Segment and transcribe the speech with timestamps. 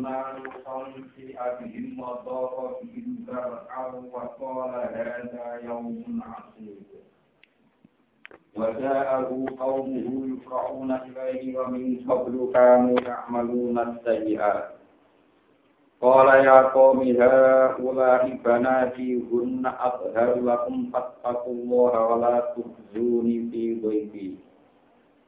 [0.00, 0.84] نوحا
[1.16, 6.82] في أبهم وضاق بهم ذرعا وقال هذا يوم عصيب
[8.56, 14.68] وجاءه قومه يفرعون إليه ومن قبل كانوا يعملون السيئات
[16.00, 24.34] قال يا قوم هؤلاء بناتي هن أطهر لكم فاتقوا الله ولا تخزوني في ضيفي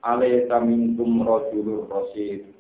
[0.07, 2.52] أليس منكم رجل رشيد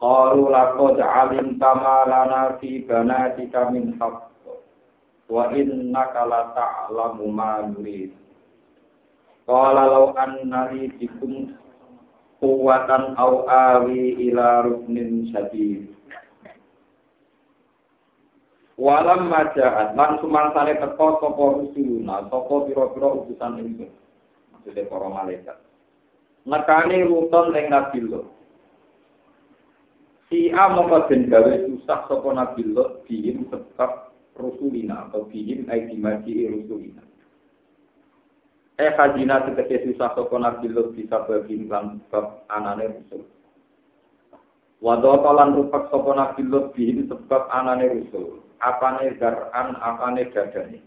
[0.00, 4.28] qalu laqad alimta ma lana fi banatika min haqq
[5.32, 8.12] wa innaka la ta'lamu ma nurid
[9.48, 11.56] qala law anna li bikum
[12.38, 15.96] quwwatan aw awi ila ruknin shadid
[18.76, 23.88] Walam majaat, lan sumang sale teko toko rusuluna, toko piro-piro utusan ini.
[24.52, 25.56] Maksudnya para malaikat.
[26.44, 28.04] Nekani rutan yang nabi
[30.26, 35.86] Si A mongko den gawe susah sapa Nabi Lut bihim sebab rusulina atau bihim ai
[35.86, 37.02] dimaji rusulina.
[38.76, 43.22] Eh hajina tegese susah sapa Nabi Lut bisa bagi lan sebab anane rusul.
[44.82, 48.46] Wado lan rupak sapa Nabi Lut bihim sebab anane rusul.
[48.60, 50.80] apane garan apane dadane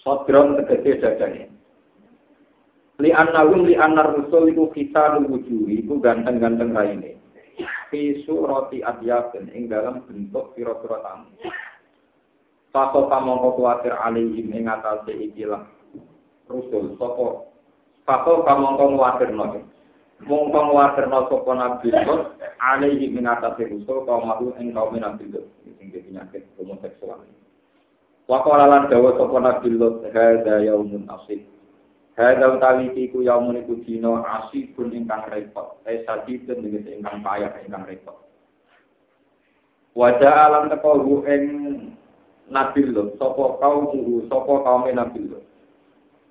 [0.00, 1.42] sodron tegese dadane
[3.02, 7.15] li annahum li annar rusul iku khisalul wujuhi iku ganteng-ganteng raine
[7.90, 11.30] fi surati adyabin ing dalam bentuk pira-pira tamu
[12.74, 15.64] Paso pamongko kuatir alihim ing atase ikilah
[16.50, 17.48] rusul sapa
[18.04, 19.64] Paso pamongko kuatir nopo
[20.24, 21.88] mongko kuatirno sapa nabi
[22.60, 25.24] alihim ing atase rusul kaum mahu ing kaum nabi
[25.76, 27.20] sing penyakit homoseksual.
[28.26, 31.46] Wa qala lan dawa sapa Nabi Lut hadza yaumun asib.
[32.16, 35.84] Hadza utawi iku yaumun iku dina asibun ingkang repot.
[35.84, 38.16] Eh sadidun tegese ingkang payah ingkang repot.
[39.92, 41.44] Wajah alam teko ing
[42.48, 43.92] Nabi Lut sapa kaum
[44.32, 45.44] sapa kaum Nabi Lut.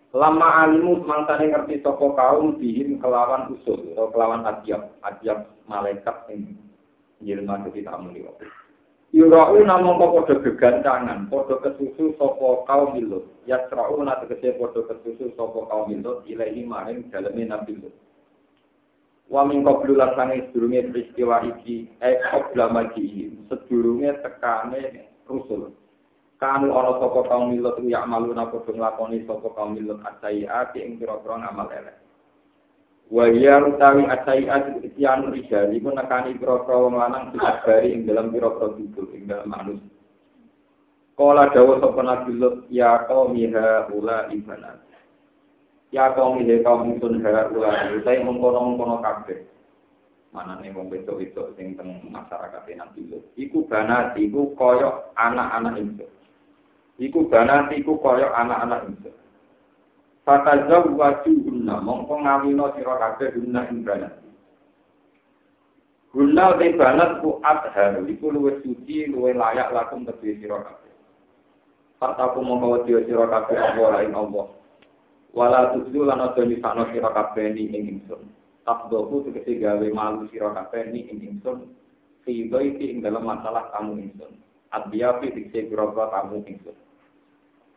[0.10, 6.58] Lama alimu mangsane ngerti sapa kaum bihim kelawan usul kelawan adiab, adiab malaikat sing
[7.22, 8.42] yilma kita tamu liwat.
[9.16, 13.24] Yurau namung padha gegancangan, padha kesusu sapa kaum Lut.
[13.48, 17.96] Ya trau na tegese padha kesusu sapa kaum Lut ilahi maring daleme Nabi Lut.
[19.32, 25.72] Wa min qablu lan sange sedurunge peristiwa iki, eh qabla magi, sedurunge tekane rusul.
[26.36, 31.40] Kanu ana sapa kaum Lut ya malu napa nglakoni sapa kaum Lut asai-ati ing pira-pira
[31.40, 32.05] amal elek.
[33.14, 38.74] Wa ya utawi asai'at isyan rijal iku nekani pira-pira wong lanang disabari ing dalam pira-pira
[38.74, 39.96] tubuh ing dalam manusia
[41.16, 44.84] Kala dawa sapa Nabi Lut ya qaumi ha ula ibanat
[45.96, 49.48] Ya qaumi he kaum sun ha ula utai mengkono-mengkono kabeh.
[50.36, 53.24] Manane wong wedok-wedok sing teng masyarakat Nabi Lut.
[53.40, 56.04] Iku banat iku kaya anak-anak itu
[57.00, 59.12] Iku banat iku kaya anak-anak itu
[60.26, 64.18] Fatazaw waju guna, mongko ngawino sira kabeh guna ing banat.
[66.10, 70.94] Guna te banat ku adhar, iku luwe suci, luwe layak lakum kedue sira kabeh.
[72.02, 74.50] Fataku mongko wedi sira kabeh Allah ing Allah.
[75.30, 78.26] Wala tuzu lan aja nyisakno sira kabeh ni ing ingsun.
[78.66, 81.70] Tabdoku tegese gawe malu sira kabeh ni ing ingsun.
[82.26, 84.42] Fi ing dalam masalah kamu ingsun.
[84.74, 86.74] Adiyafi dikse gerobak kamu ingsun.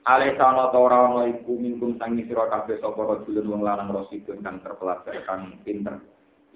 [0.07, 4.45] Ale sana ta ora ana iku mingkum sangi sira kabeh sapa rajulun wong lanang rasidun
[4.45, 5.99] kang terpelajar kang pinter.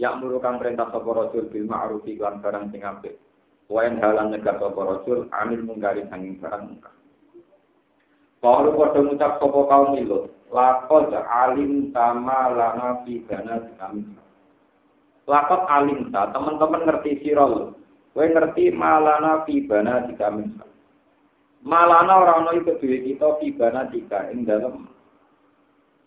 [0.01, 3.19] Ya muru kang perintah sapa rajul bil ma'ruf lan barang sing apik.
[3.69, 6.95] Wayan halan nyegah sapa rajul anil munggari sanging barang mungkar.
[8.43, 14.03] Kalau pada ngucap sapa kaum milut, lakot alim sama lana fi dana kami.
[15.31, 17.79] Lakot alim ta, teman-teman ngerti sirol.
[18.13, 20.53] Kowe ngerti malana fi bana kami.
[21.63, 24.91] Malana orang ono iku duwe kita fibana tiga ing dalam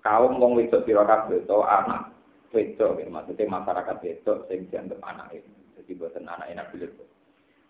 [0.03, 2.11] kaum wong wedok pira kabeh to anak
[2.51, 5.51] wedok maksudnya masyarakat wedok sing dianggap anak ini.
[5.79, 6.91] Jadi boten anak enak bilir.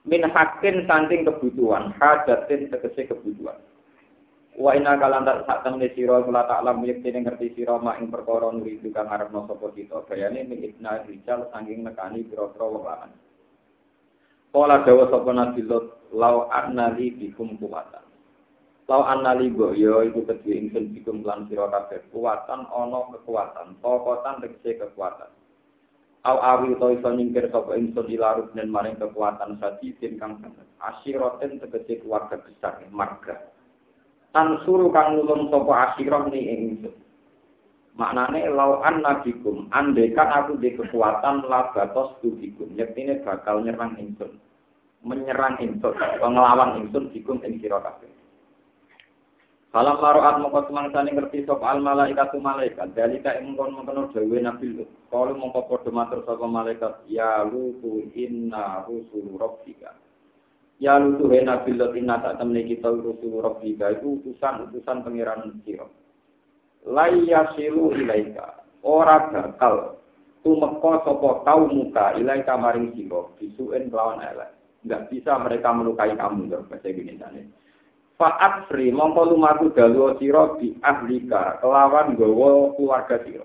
[0.05, 3.57] Min hakin saking kebutuhan, hadatin tegese kebutuhan.
[4.55, 8.07] Wa ina kalan tak sak temne sira kula tak lam yek ngerti sira mak ing
[8.07, 10.05] perkara nuri kang arepno sapa kita.
[10.07, 13.13] Bayane min ibna rijal saking nekani pira-pira wong lanang.
[14.55, 15.61] Kala dawa sapa Nabi
[16.15, 18.01] lau annali bikum kuwatan.
[18.87, 23.75] Lau annali go yo ya, iku kedue ingsun bikum lan sira kabeh kuwatan ana kekuatan,
[23.83, 25.29] tokotan tegese kekuatan.
[26.25, 30.65] Au awi to iso nyingkir sapa ingsun dilarut nen maring kekuatan sadidin kang sanget.
[30.81, 33.51] Asyiroten tegese keluarga besar, marga.
[34.31, 36.95] Tan suruh kang nulung sapa asyirah ni ingsun.
[37.95, 44.35] Maknane lau nabikum, andekan aku di kekuatan labatos tubikum, yektine bakal nyerang ingsun.
[45.05, 48.09] Menyerang ingsun, ngelawan ingsun dikum ing sira kabeh.
[49.75, 52.95] Falam maroat mongko semangsane ngerti sapa al malaikat malaikat.
[52.95, 54.87] Dalika ing mongkon mongkon dawuh Nabi Lut.
[55.11, 59.91] Kalu mongko padha matur sapa malaikat, ya lutu inna rusul rabbika.
[60.79, 65.91] Ya lutu he Nabi Lut inna tak temne kita rusul rabbika itu utusan-utusan pangeran sira.
[66.87, 68.63] Layasilu ilaika.
[68.79, 69.99] Ora bakal
[70.39, 74.55] tumeka sapa kau muka ilaika maring sira bisuin kelawan elek.
[74.85, 77.17] Enggak bisa mereka melukai kamu, bahasa gini
[78.15, 83.43] Fa'at sri mongko lumaku dalu sira di ahlika kelawan gawa keluarga sira.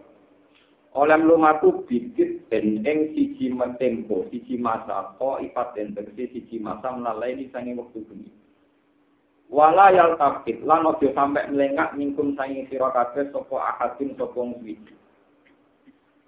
[0.95, 6.95] Oleh lumaku bidit ben ing siji metempo, siji masa, ko ipat den tegese siji masa
[6.95, 8.31] melalui sange wektu bengi.
[9.51, 14.95] Wala yal tafkit lan ojo sampe melengak mingkum sange sira kabeh sapa ahadin sapa suwiji.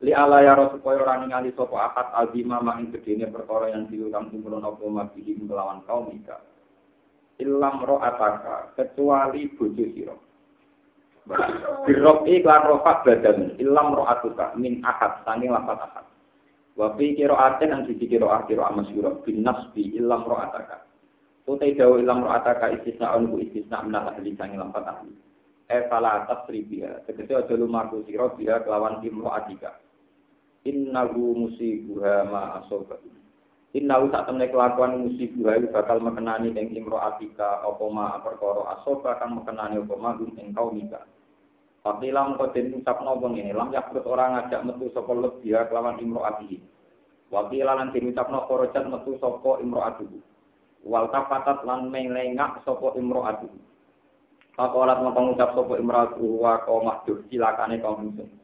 [0.02, 4.66] Li ala ya supaya ora ningali sapa ahad azima ing gedene perkara yang diulang kumulun
[4.66, 6.42] apa mabidi melawan kaum ika
[7.38, 10.16] ilam ataka kecuali bojo sira.
[11.86, 16.06] Birok iklan rofa badan ilam atuka min ahad sangi lapat ahad.
[16.74, 20.82] Wa fi qira'atin an sisi qira'ah qira'ah masyhur bin nasbi ilam ataka.
[21.46, 25.14] Utai dawu ilam ataka istisna on ku istisna min ahli sangi lapat ahli.
[25.70, 29.78] E fala tasribiha tegese aja lumaku sira biha kelawan imro'atika.
[30.62, 33.10] Innahu musibuha ma asobatu.
[33.72, 39.16] Inna saat temen kelakuan musibah itu bakal mengenani ing imro atika apa ma perkara asoba
[39.16, 41.08] kang mengenani apa ma gum ing kaumika.
[41.82, 46.22] Tapi lam koden ucap nopo ngene, lam yakrut orang ngajak metu sapa lebih kelawan imro
[46.22, 46.62] atihi.
[47.32, 50.20] Wakil lan den ucap nopo rojat metu sapa imro atuhu.
[50.84, 53.58] Wal tafatat lan melengak sapa imro atuhu.
[54.52, 58.41] Pakolat ngomong ucap sapa imro atuhu wa kau mahdur silakane kaum muslim.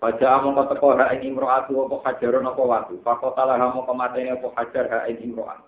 [0.00, 2.94] Among kau teko ha ing imro'atu apa hajaron apa watu.
[3.04, 5.60] Fakotala ha mongko mateni apa hajar ha ing imro'at.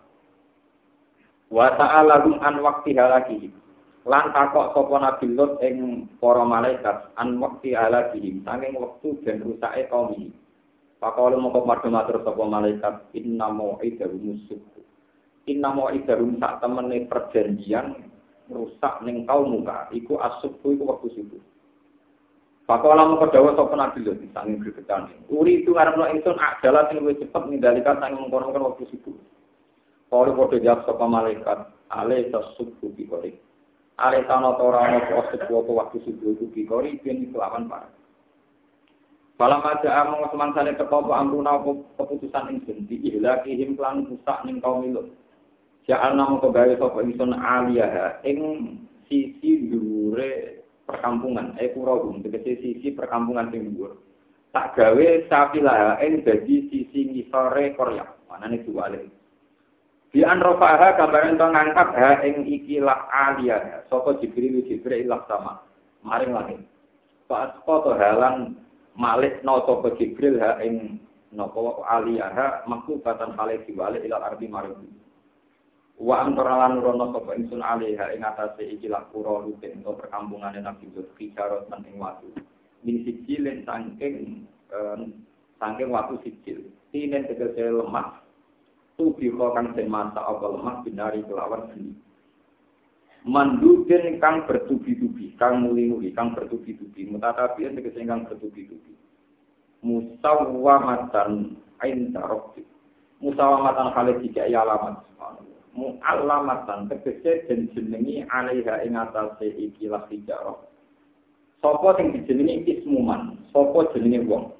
[1.52, 3.52] Wa ta'ala an wakti halaki.
[4.08, 8.40] Lan takok sapa Nabi Lut ing para malaikat an wakti halaki.
[8.40, 9.84] Sanging wektu dan rusake
[10.16, 10.32] ini.
[10.96, 14.64] Pakola mongko padha matur sapa malaikat inna mau'idahu musuh.
[15.44, 18.00] Inna mau'idahu sak temene perjanjian
[18.48, 19.92] rusak ning kaum muka.
[19.92, 21.51] Iku asubuh iku wektu subuh.
[22.62, 25.10] Pakola mau kedawa sopan nabi lho, sanging gregetan.
[25.26, 29.18] Uri itu ngarep no ingsun adalah sing luwih cepet ngendalikan sanging mengkono waktu sibuk.
[30.06, 31.58] Kalau podo jawab sopan malaikat,
[31.90, 33.34] ale subuh bikori.
[33.98, 37.90] Ale tano tora ono proses waktu subuh itu bikori, biar kelawan parah.
[39.42, 41.58] Kalau aja among semangsane teko apa amruna
[41.98, 45.10] keputusan ingsun di ihlakihim klan rusak ning kaum milu.
[45.82, 48.38] Ja'al namo kegawe sapa ingsun aliyah ing
[49.10, 50.61] sisi dhuwure
[50.92, 53.96] perkampungan, eh kurau tegese sisi perkampungan sing dhuwur.
[54.52, 58.04] Tak gawe sapilah ing dadi sisi ngisore Korea.
[58.28, 59.08] Manane diwale.
[60.12, 63.88] Di anrofaha kabaran to ngangkat ha ing ikilah alia.
[63.88, 65.64] Sapa Jibril Jibril ilah sama.
[66.04, 66.60] Maring langit.
[67.24, 68.60] Pas foto halang
[68.92, 71.00] malik no sapa Jibril ha ing
[71.32, 74.76] napa aliyah makubatan kale diwale ila ardi maring
[76.00, 80.64] Wa antara lan rono sapa ingsun alaiha ing atase iki lak pura rutin utawa perkampungane
[80.64, 82.32] Nabi Lut kicarot men ing watu.
[82.82, 84.48] Min sijilin saking
[85.60, 86.72] saking watu sijil.
[86.90, 88.24] Tinen tegese lemah.
[88.96, 91.92] Tu biho kang den masa apa lemah binari kelawan seni.
[93.22, 97.06] Mandudin kang bertubi-tubi, kang muli-muli, kang bertubi-tubi.
[97.06, 98.92] Mutatabian tegese kang bertubi-tubi.
[99.86, 102.66] Musawwamatan ainda rabbik.
[103.22, 110.60] Musawamatan khalid jika alamat subhanallah mu'allamatan tegese den jenengi alaiha ing atase iki lah hijarah.
[111.64, 114.52] Sapa sing dijenengi ismuman, sapa jenenge wong.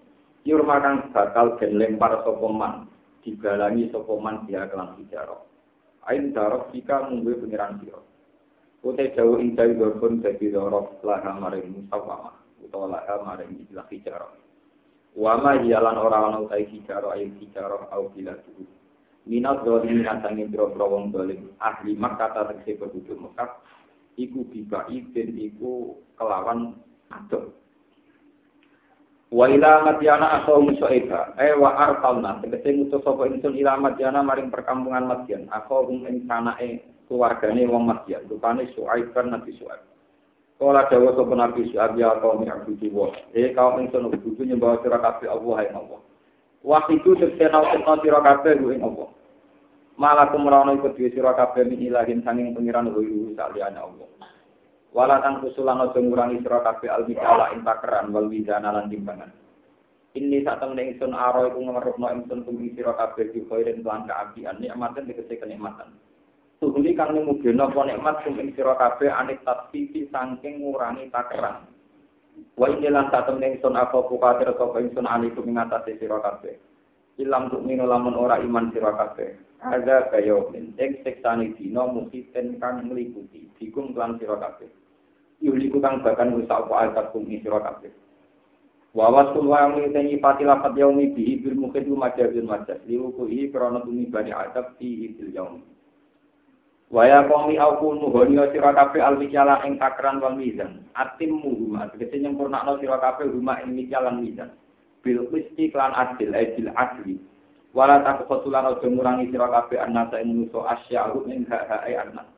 [0.42, 2.88] Yurma kang bakal den lempar sapa man,
[3.22, 5.40] digalangi sapa man dia kelan hijarah.
[6.10, 8.00] Ain darok jika mungguh pengiran sira.
[8.82, 14.32] Utai jauh ing jauh dorpun dadi dorok laha maring musawama, utawa laha maring ikilah hijarah.
[15.14, 18.81] Wama hialan orang-orang utai hijarah ayu hijarah au bila tubuh
[19.26, 21.54] minat dolim nasangi biro-biro wong dolim.
[21.62, 23.50] Ahli Makkah tegese penduduk Mekah
[24.18, 26.76] iku bibai dan iku kelawan
[27.08, 27.54] adol
[29.32, 32.42] wa ila madyana asau musoeba eh wa arsalna.
[32.44, 38.28] Tegese ngutus sapa ingsun ila madyana maring perkampungan Madyan asau ing sanake keluargane wong Madyan
[38.28, 39.80] rupane Suaib kan Nabi Suaib.
[40.60, 43.08] Kala dawa sapa Nabi Suaib ya kaum abudu wa.
[43.32, 46.11] Eh kaum ingsun kudu nyembah sira kabeh Allah hai Allah
[46.62, 49.10] Itu terkenal kenal sira kabeh ing Allah.
[49.98, 54.08] Malah kumrono ikut dhewe sira kabeh min ilahin sanging pengiran ruyu saliyane Allah.
[54.94, 59.32] Wala tang kusulan aja ngurangi sira kabeh al mikala ing takeran wal wizana lan timbangan.
[60.12, 64.60] Ini saat temen ingsun aro iku ngemerupno ingsun tumbi sira kabeh di khairin lan kaabian
[64.60, 65.96] nikmatan dikece kenikmatan.
[66.60, 71.71] Tuhuli kang nimugeno apa nikmat tumbi sira kabeh anik tatfifi saking ngurangi takeran.
[72.52, 76.60] Wa ini lan saat temen ingsun apa kukatir sapa ingsun alikum ing atase sira kabeh.
[77.20, 79.36] Ilam tuk mino lamun ora iman sira kabeh.
[79.62, 84.68] Ada kaya min ing seksane dina musiten kang meliputi dikum lan sira kabeh.
[85.42, 87.92] Yuliku kang bahkan rusak apa ayat kum sira kabeh.
[88.92, 93.48] Wawas kul wa mengiteni pati lapat yaumi bihi bil mukid majah bil majah liruku i
[93.48, 95.64] tumi bani adab fi bil yaumi.
[96.92, 100.84] Waya komi au kunu honyo sira kabeh al mikyala ing takran wal mizan.
[100.92, 104.52] Atim muhuma tegese nyempurnakno sira kabeh huma ing mikyalan mizan.
[105.00, 107.16] Bil qisti klan adil adil adli.
[107.72, 112.28] Wala tak kesulan aja ngurangi sira kabeh annasa ing manusa asya'u ing hak-hake anak.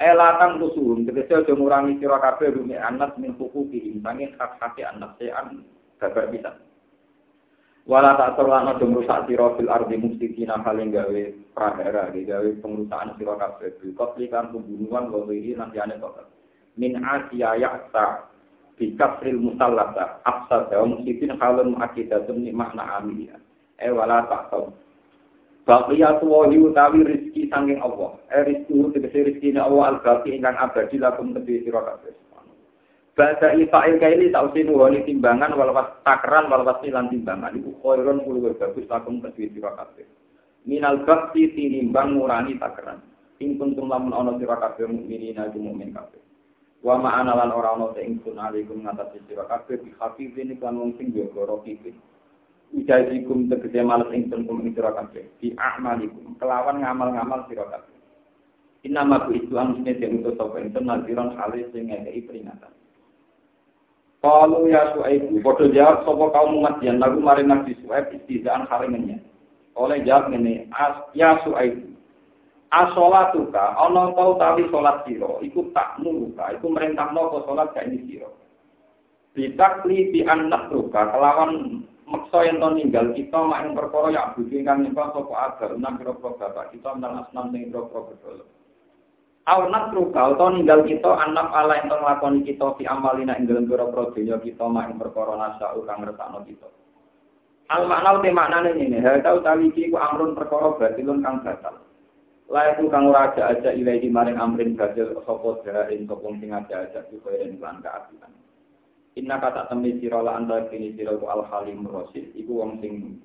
[0.00, 5.60] Elatan kusuhum tegese aja ngurangi sira kabeh rumi anak min hukuki sanging hak-hake anak sean
[6.32, 6.56] bisa.
[7.88, 11.22] Wala tak terlana dong rusak siro fil ardi mufsidina paling gawe
[11.56, 16.28] prahara, gawe pengurusan siro kabeh bil kotlikan pembunuhan wa ini nanti ane tokat.
[16.76, 18.28] Min asia yaksa
[18.76, 23.40] bi kasril musallata afsad wa mufsidin halun akidatun ni makna amiliya.
[23.80, 24.76] Eh wala tak tau.
[25.64, 28.12] Baqiyatu wahi utawi rizki sanging Allah.
[28.28, 31.96] Eh rizki tegese rizki Allah al-baqi ingkang abadi lakum kedhi sira.
[33.18, 37.58] Bahasa ifa'il kaili sausi nuhoni timbangan walawas takran walawas nilan timbangan.
[37.58, 40.06] Iku khairun puluh bagus lakum kedua sira kabeh.
[40.64, 43.02] Minal bakti tinimbang ngurani takran.
[43.42, 46.22] Ing kuntum lamun ana sira kabeh mukminin aku mukmin kabeh.
[46.80, 50.96] Wa ma'ana lan ora ana te ingsun alaikum ngatasi sira kabeh bi hafizin kan wong
[50.96, 51.98] sing jaga rokipin.
[52.70, 55.26] Ijaikum tegese males ingsun kum ing sira kabeh.
[56.38, 57.96] Kelawan ngamal-ngamal sira kabeh.
[58.86, 62.72] Inama ku itu angusnya yang untuk sopa ingsun naziran halis sing ngekei peringatan.
[64.20, 69.16] Kalau ya Su'aibu, bodoh jawab sopo kaum umat yang lagu mari Nabi Su'aib istizaan haringannya.
[69.80, 70.68] Oleh jawab ini,
[71.16, 71.88] ya Su'aibu,
[72.68, 78.04] asolatuka, ono tau tawi sholat siro, iku tak muruka, iku merintah nopo sholat gak ini
[78.04, 78.36] siro.
[79.32, 84.82] Bitakli di anak ruka, kelawan maksa yang to ninggal kita yang perkara ya budi kang
[84.82, 88.42] nyembah sapa agar enam pira bapak kita menang asnam ning pira pira
[89.48, 94.12] Aw natruka utawa ninggal kita anak ala yang nglakoni kita fi amalina ing dalem pira-pira
[94.12, 96.68] donya kita mak ing perkara nasa kang ngertakno kita.
[97.72, 101.80] Al makna te maknane ngene, hal tau tawi iki ku amrun perkara batilun kang batal.
[102.50, 107.00] Layak kang ora aja aja ilahi maring amrin badil sapa jaring sapa sing aja aja
[107.08, 107.80] iku yen lan.
[109.16, 113.22] Inna kata temi sira la anta kini sira ku al halim rasid iku wong sing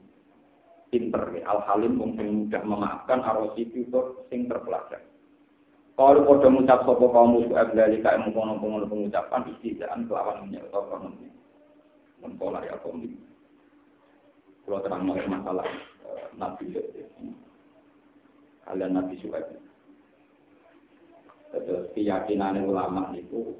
[0.94, 5.02] pinter al halim wong sing mudah memaafkan arosid itu sing terpelajar.
[5.96, 11.16] Kalau pada mengucap sopo kaum musuh dari kaya mengkono mengkono pengucapan istidaan kelawan atau konon
[12.20, 13.16] mempola ya kaum ini.
[14.68, 15.64] Kalau terang masalah
[16.04, 16.76] eh, Nabi
[18.68, 19.56] kalian Nabi Suhaib.
[21.56, 23.56] Terus keyakinan ulama itu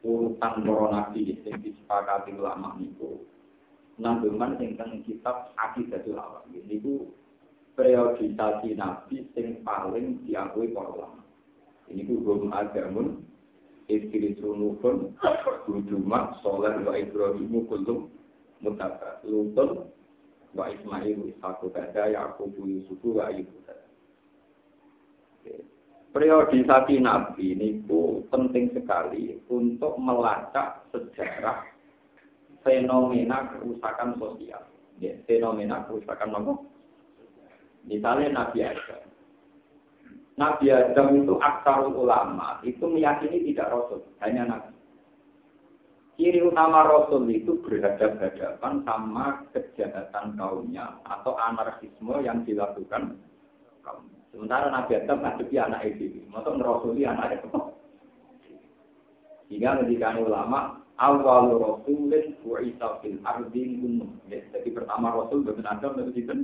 [0.00, 3.20] urutan para nabi yang disepakati ulama itu
[4.00, 6.48] nanggungan tentang kitab akidatul awam.
[6.48, 7.04] Ini itu
[7.76, 11.19] periodisasi nabi yang paling diakui para ulama.
[11.90, 13.26] Ini ku hum agamun
[13.90, 15.18] istri sunukun
[15.66, 18.06] hujuma soleh wa ibrahimu kulum
[18.62, 19.90] mutaka lutun
[20.54, 23.58] wa ismailu ishaku kada yakubu yusufu wa ayubu
[26.10, 27.86] Periodisasi Nabi ini
[28.34, 31.62] penting sekali untuk melacak sejarah
[32.66, 34.58] fenomena kerusakan sosial.
[34.98, 36.52] Ya, fenomena kerusakan apa?
[37.86, 39.09] Misalnya Nabi Adam.
[40.38, 44.72] Nabi Adam itu aksarul ulama, itu meyakini tidak Rasul, hanya Nabi.
[46.20, 53.16] Ciri utama Rasul itu berhadapan-hadapan sama kejahatan kaumnya atau anarkisme yang dilakukan
[53.80, 54.04] kaum.
[54.30, 57.48] Sementara Nabi Adam ngadepi anak itu, maksud Rasuli anak itu.
[59.50, 64.20] Sehingga ketika ulama, awal Rasulin bu'isa fil ardi gunung.
[64.30, 66.36] Jadi pertama Rasul bukan Adam, itu.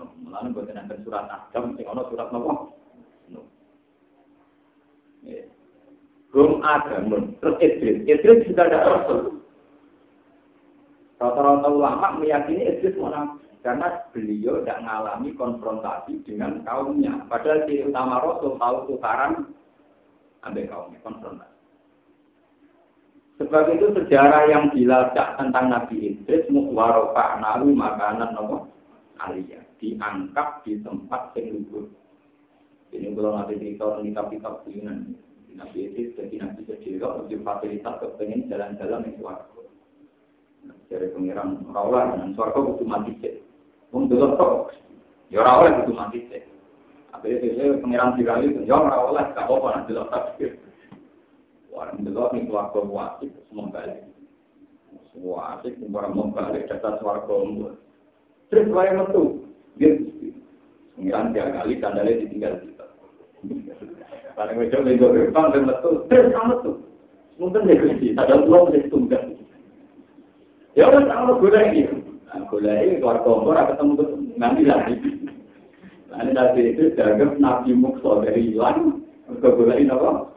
[0.00, 2.81] Mulanya bukan ada surat Adam, sing surat Nabi.
[6.32, 8.08] Rum Adamun, terus Idris.
[8.08, 9.44] Idris sudah ada Rasul.
[11.20, 13.36] Rata-rata ulama meyakini Idris mana?
[13.62, 17.22] Karena beliau tidak mengalami konfrontasi dengan kaumnya.
[17.30, 19.54] Padahal ciri utama Rasul tahu tukaran
[20.42, 21.52] ambil kaumnya, konfrontasi.
[23.38, 28.72] Sebab itu sejarah yang dilacak tentang Nabi Idris muwarofa nahu makanan nopo
[29.20, 32.01] alia diangkat di tempat yang.
[32.92, 35.16] Ini kalau nanti cerita kitab-kitab ini
[35.56, 39.68] Nabi itu jadi nabi sejero, lebih fasilitas kepengen jalan-jalan yang suaraku.
[40.88, 43.40] Dari pengiran rawat dan suarga butuh mati cek.
[43.92, 44.72] Delok tok.
[45.28, 46.44] Ya oleh butuh mati cek.
[47.12, 50.52] Akhirnya saya pengiran itu ya oleh gak apa-apa nanti delok takbir.
[51.72, 54.00] Warang delok ning keluarga wajib semua balik.
[55.12, 57.76] Semua asik orang membalik data suarga umur.
[58.48, 59.44] Terus saya metu.
[59.76, 59.96] Dia
[60.96, 62.54] pengiran tiga kali sandalnya ditinggal
[63.46, 63.74] kita.
[64.32, 65.90] Karena mereka lego gerbang dan metu.
[66.08, 66.76] Terus kamu tuh.
[67.40, 68.06] Mungkin dia kunci.
[68.14, 69.22] Ada pulau dia tunggal.
[70.72, 71.84] Ya udah sama gula ini.
[72.32, 73.92] Nah, gula ini keluar kompor ketemu
[74.40, 74.94] nanti lagi.
[76.08, 80.32] Nanti dari itu jaga nabi mukso dari hilang ke gula ini apa?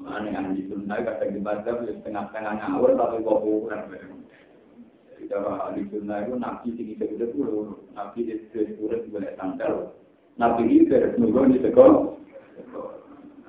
[0.00, 3.82] Mana yang di sunnah kata dibaca setengah-setengah ngawur tapi kok kurang.
[5.30, 9.94] Cara di itu nabi tinggi segede puluh, nabi di segede boleh tanggal,
[10.36, 12.04] nabi itu nunggu di sekolah.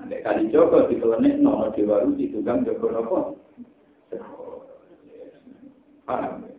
[0.02, 3.18] Ada kali Joko di kelenek nomor di baru di tukang Joko nopo.
[6.10, 6.50] Paham?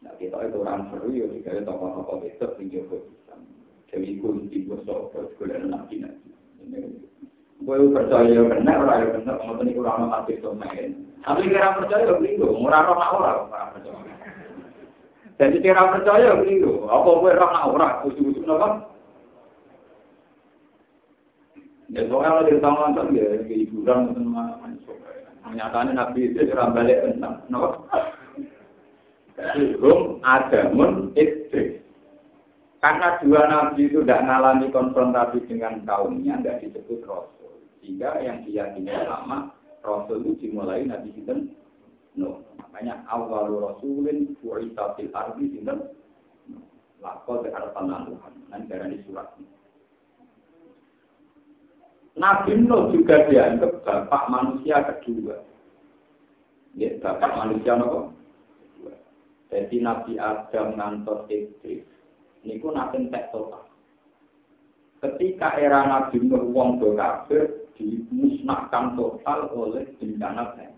[0.00, 3.02] Nah kita itu orang seru ya jika tokoh-tokoh besok di Joko
[3.90, 6.30] Jadi kunci bosok sekolah nabi nabi.
[7.64, 10.90] Gue percaya benar, orang yang benar, mau tadi kurang apa sih main.
[11.24, 14.33] Tapi kira percaya begitu, murah roh orang orang percaya.
[15.34, 18.86] Jadi kira percaya begitu, apa gue roh orang, usul-usul apa?
[21.90, 24.54] Ya soalnya di tangan kan ya hiburan sama
[25.54, 27.86] Nyatanya Nabi itu cerah balik tentang, no?
[29.78, 31.82] Hum adamun istri.
[32.78, 37.64] Karena dua nabi itu tidak mengalami konfrontasi dengan kaumnya, tidak disebut rasul.
[37.80, 39.48] Sehingga yang diyakini lama,
[39.80, 41.56] rasul itu dimulai Nabi Sinten.
[42.14, 42.42] No.
[42.58, 45.90] Makanya awal rasulin fu'ita fil ardi Sinten.
[47.02, 48.32] Lakot arfan Tuhan.
[48.48, 49.54] Nanti dari surat ini.
[52.14, 55.42] Nabi Nuh juga dianggap bapak manusia kedua.
[56.78, 58.14] Ya, bapak manusia nopo.
[59.50, 61.86] Jadi Nabi Adam ngantos Idris.
[62.42, 63.70] Niku nabi tek total.
[64.98, 70.73] Ketika era Nabi Nuh wong do kafir dimusnahkan total oleh bencana.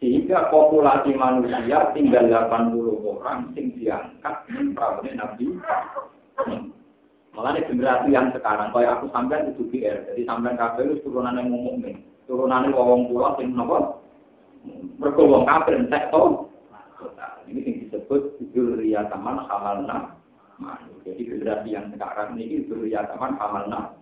[0.00, 5.46] Sehingga populasi manusia tinggal 80 orang sing diangkat prabowo Nabi
[7.30, 11.52] Malah generasi yang sekarang, kayak aku sampean itu BR, jadi sampean kabel itu turunan yang
[11.78, 11.94] nih,
[12.26, 14.02] turunan yang ngomong pulau, sing nopo,
[14.98, 16.50] mereka wong kabel entek to.
[17.46, 20.18] Ini yang disebut Zulia Taman Hamalna.
[21.06, 23.94] Jadi generasi yang sekarang ini Zulia Taman Hamalna.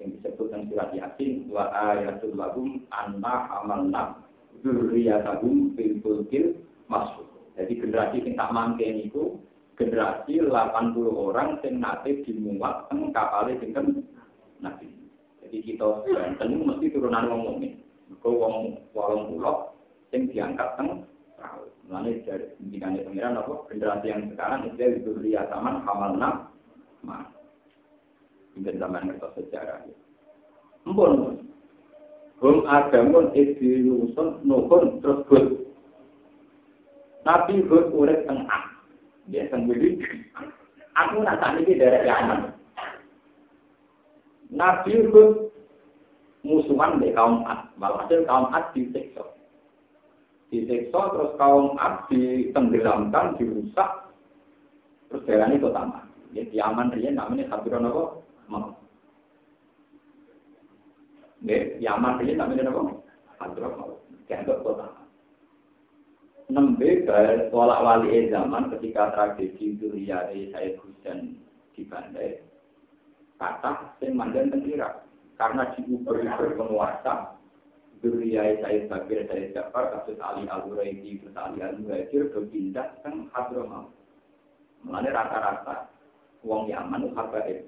[0.00, 4.21] Yang disebut yang surat Yasin wa ayatul lahum anna hamalna
[4.62, 7.26] dzurriyyatahum fil fulkil masuk.
[7.58, 9.36] Jadi generasi yang tak mangke niku
[9.76, 10.52] generasi 80
[11.10, 14.06] orang sing nate dimuat teng kapal sinten
[14.62, 14.88] nabi.
[15.42, 17.82] Jadi kita Banten mesti turunan wong mukmin.
[18.08, 18.54] Mergo wong
[18.96, 19.74] wolong pulau
[20.08, 21.04] sing diangkat teng
[21.36, 21.66] perahu.
[21.90, 26.48] Mulane dari pimpinan pengiran apa generasi yang sekarang itu itu ria taman hamalna
[27.04, 27.26] ma.
[28.56, 29.82] Ini zaman itu sejarah.
[30.84, 31.51] Mpun.
[32.42, 35.62] Hum adamun idilusun nuhun terus Hud.
[37.22, 38.42] Nabi Hud urip teng
[39.30, 40.02] Biasa beli.
[40.98, 42.50] Aku nak tanya ini dari Yaman.
[44.50, 45.48] Nabi itu
[46.42, 47.70] musuhan di kaum Ad.
[47.78, 49.22] Walhasil kaum Ad disiksa.
[50.50, 54.10] Disiksa terus kaum Ad ditenggelamkan, dirusak.
[55.08, 56.04] Terus jalan itu tamat.
[56.34, 58.04] Ya, di Yaman dia namanya Habiron apa?
[58.50, 58.81] Mau.
[61.42, 62.82] Ya, Yaman dia namanya apa?
[63.42, 63.92] Habiron mau.
[64.30, 65.02] Dianggap kota
[66.52, 71.40] nembe bal tolak wali zaman ketika tragedi Duriyari Said Husain
[71.72, 72.44] di Bandai
[73.40, 75.00] kata sing mandan tengkira
[75.40, 77.40] karena diuber-uber penguasa
[78.04, 83.88] Duriyari Said Bakir Said Jafar kasus Ali Al-Huraidi kasus Ali Al-Huraidi berpindah ke Hadramau
[84.84, 85.88] Mulane rata-rata
[86.42, 87.58] wong Yaman itu habaib.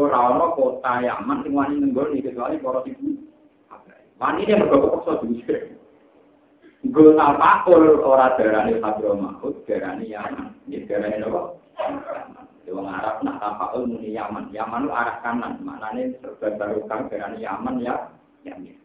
[0.00, 3.13] Ora ana kota Yaman sing wani nenggoni kecuali para ibu.
[4.22, 5.74] Wani dia mergo kepaksa diusir.
[6.84, 10.52] Guna pakul ora darani Hadro Mahfud, darani Yaman.
[10.68, 11.42] Ini darani apa?
[12.64, 14.52] Wong Arab nak tapakul muni Yaman.
[14.54, 15.60] Yaman itu arah kanan.
[15.64, 18.12] Maknanya serba barokah darani Yaman ya.
[18.46, 18.76] Yaman.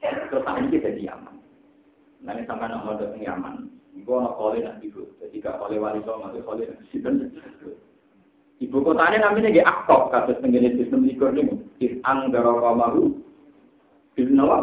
[0.00, 1.34] Terus ini jadi Yaman.
[2.22, 3.54] Nanti sampai nak mau datang Yaman.
[3.98, 5.02] Ibu anak koli nak ibu.
[5.18, 6.80] Jadi gak koli wali sama, tapi koli nak
[8.58, 11.62] Ibu kotanya namanya di Akok, kasus tenggine sistem likur ini.
[11.78, 12.34] Is'ang
[14.18, 14.26] darokamahu.
[14.26, 14.58] Bisnawa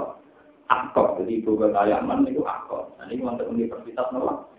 [0.68, 1.08] akor.
[1.24, 2.92] Jadi ibu kota Yaman itu akor.
[3.00, 4.52] Nah ini untuk universitas nopo.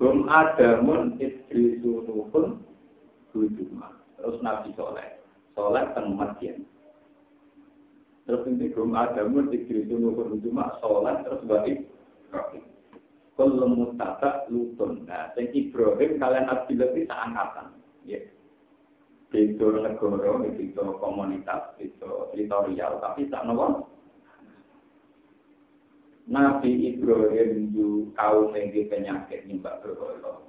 [0.00, 1.76] Belum ada mun istri
[2.32, 2.64] pun
[3.36, 3.88] hujuma.
[4.16, 5.20] Terus Nabi Soleh.
[5.52, 6.64] Soleh teng Madian.
[8.24, 11.82] Terus ini gum adamu dikiri sunu cuma sholat terus balik.
[13.34, 15.08] Kalau mutata lutun.
[15.08, 17.66] Nah, Ibrahim kalian Abdullah itu angkatan.
[18.04, 18.20] Ya.
[19.30, 23.86] Itu negara, itu komunitas, itu teritorial, tapi tak nopo.
[26.30, 30.42] Nabi Ibrahim itu kaum yang penyakit nyembah berhala.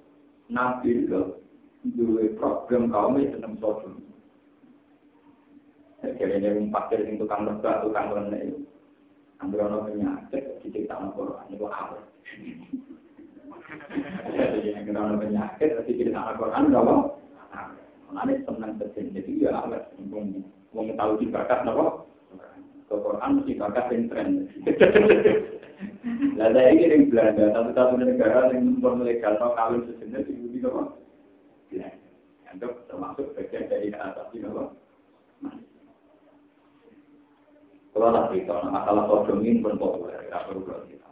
[0.49, 1.41] Nabi itu
[1.97, 3.97] dua problem kaum itu seneng sodom.
[6.01, 8.59] Jadi ini pakir yang tukang lebah, tukang lene itu.
[9.41, 12.01] Ambil orang penyakit, diceritakan Quran, itu awal.
[14.29, 16.95] Jadi yang kena penyakit, diceritakan Quran, itu apa?
[18.11, 18.75] Senang
[19.15, 19.51] jadi ya.
[20.71, 21.63] Mau tahu di bakat?
[22.91, 24.27] Quran mesti bakat yang tren.
[26.37, 28.77] Lah saya ini yang Belanda, satu-satu negara yang
[29.57, 30.69] kawin sejenis itu
[31.71, 31.89] di?
[32.51, 34.75] Untuk termasuk bagian dari atas di apa?
[37.91, 41.09] Kalau tak cerita, masalah sodom ini pun populer, tidak perlu kita.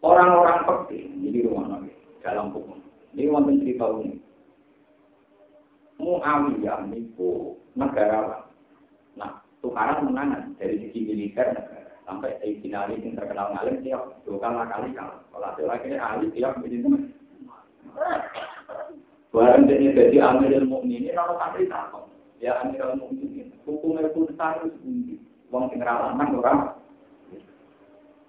[0.00, 1.92] Orang-orang penting, ini rumah nabi,
[2.24, 2.80] dalam hukum.
[3.12, 4.27] Ini wonten cerita ini.
[6.08, 8.48] Muawiyah niku negara
[9.20, 11.92] Nah, tukaran menangan dari sisi militer negara.
[12.08, 15.20] Sampai Sayyidina Ali yang terkenal ngalim tiap dua kali kalah.
[15.28, 17.02] Kalau ada lagi ahli tiap begini teman.
[19.28, 22.08] Barang jadi jadi Amirul Mukminin orang santri takut.
[22.40, 25.20] Ya Amirul Mukminin hukumnya pun harus tinggi.
[25.52, 26.80] Wong sing lanang ora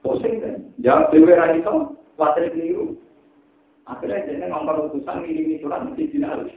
[0.04, 0.56] pusing kan.
[0.84, 3.00] Jawab dhewe ra iso, keliru.
[3.88, 6.52] Akhirnya dia ngomong utusan ngirimi surat mesti dinalus.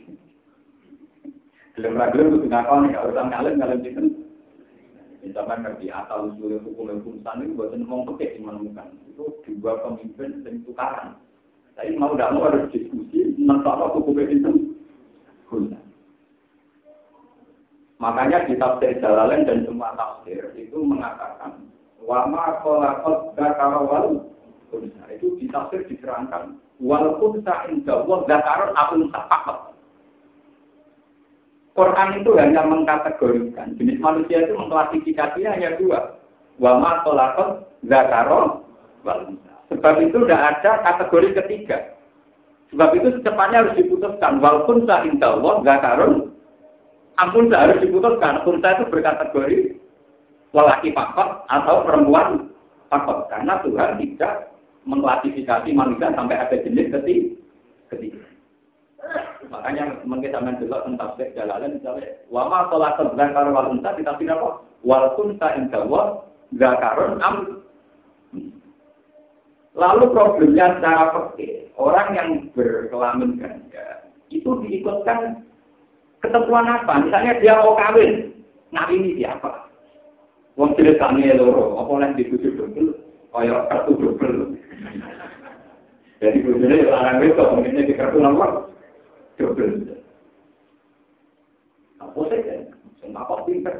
[1.72, 4.06] Gelem ra gelem kudu ngakoni kalau urusan ngalim ngalim dinten.
[5.22, 8.92] Misalkan ngerti asal usul hukum urusan itu buat ngomong pekeh menemukan.
[9.08, 11.16] Itu dua pemimpin dan tukaran.
[11.72, 13.64] Tapi mau tidak mau harus diskusi tentang
[13.96, 14.72] hukum itu.
[18.02, 21.54] Makanya di tafsir Jalalain dan semua tafsir itu mengatakan
[22.02, 24.26] wama kolakot gakarawal
[24.74, 27.38] kunsa itu di tafsir diterangkan walaupun
[27.70, 29.71] indah wal gakaron apun sapakot.
[31.72, 36.20] Quran itu hanya mengkategorikan jenis manusia itu mengklasifikasinya hanya dua
[36.60, 38.60] wama kolakot gakaron
[39.02, 39.20] wal
[39.72, 41.96] Sebab itu tidak ada kategori ketiga.
[42.68, 46.36] Sebab itu secepatnya harus diputuskan walaupun indah wal gakaron
[47.16, 48.44] ampun harus diputuskan.
[48.44, 49.58] Kunta itu berkategori
[50.52, 52.52] lelaki pakot atau perempuan
[52.92, 53.32] pakot.
[53.32, 54.52] Karena Tuhan tidak
[54.84, 57.31] mengklasifikasi manusia sampai ada jenis ketiga.
[59.52, 64.64] Makanya mungkin sama dulu tentang tafsir jalalan misalnya wama sholat zakar wal unta ditafsir apa?
[64.80, 66.24] Wal kunta inda wa
[66.56, 67.36] zakarun am.
[69.76, 75.44] Lalu problemnya secara fakir orang yang berkelamin ganda itu diikutkan
[76.24, 77.04] ketentuan apa?
[77.04, 78.32] Misalnya dia mau kawin,
[78.72, 79.68] ini siapa?
[80.56, 82.92] Wong cilik kami loro, apa yang dibujuk double,
[83.32, 84.56] kaya kartu double.
[86.20, 88.71] Jadi bujune larang itu, mungkin di kartu nomor
[89.36, 89.98] pinter?
[92.02, 93.76] Lo pinter,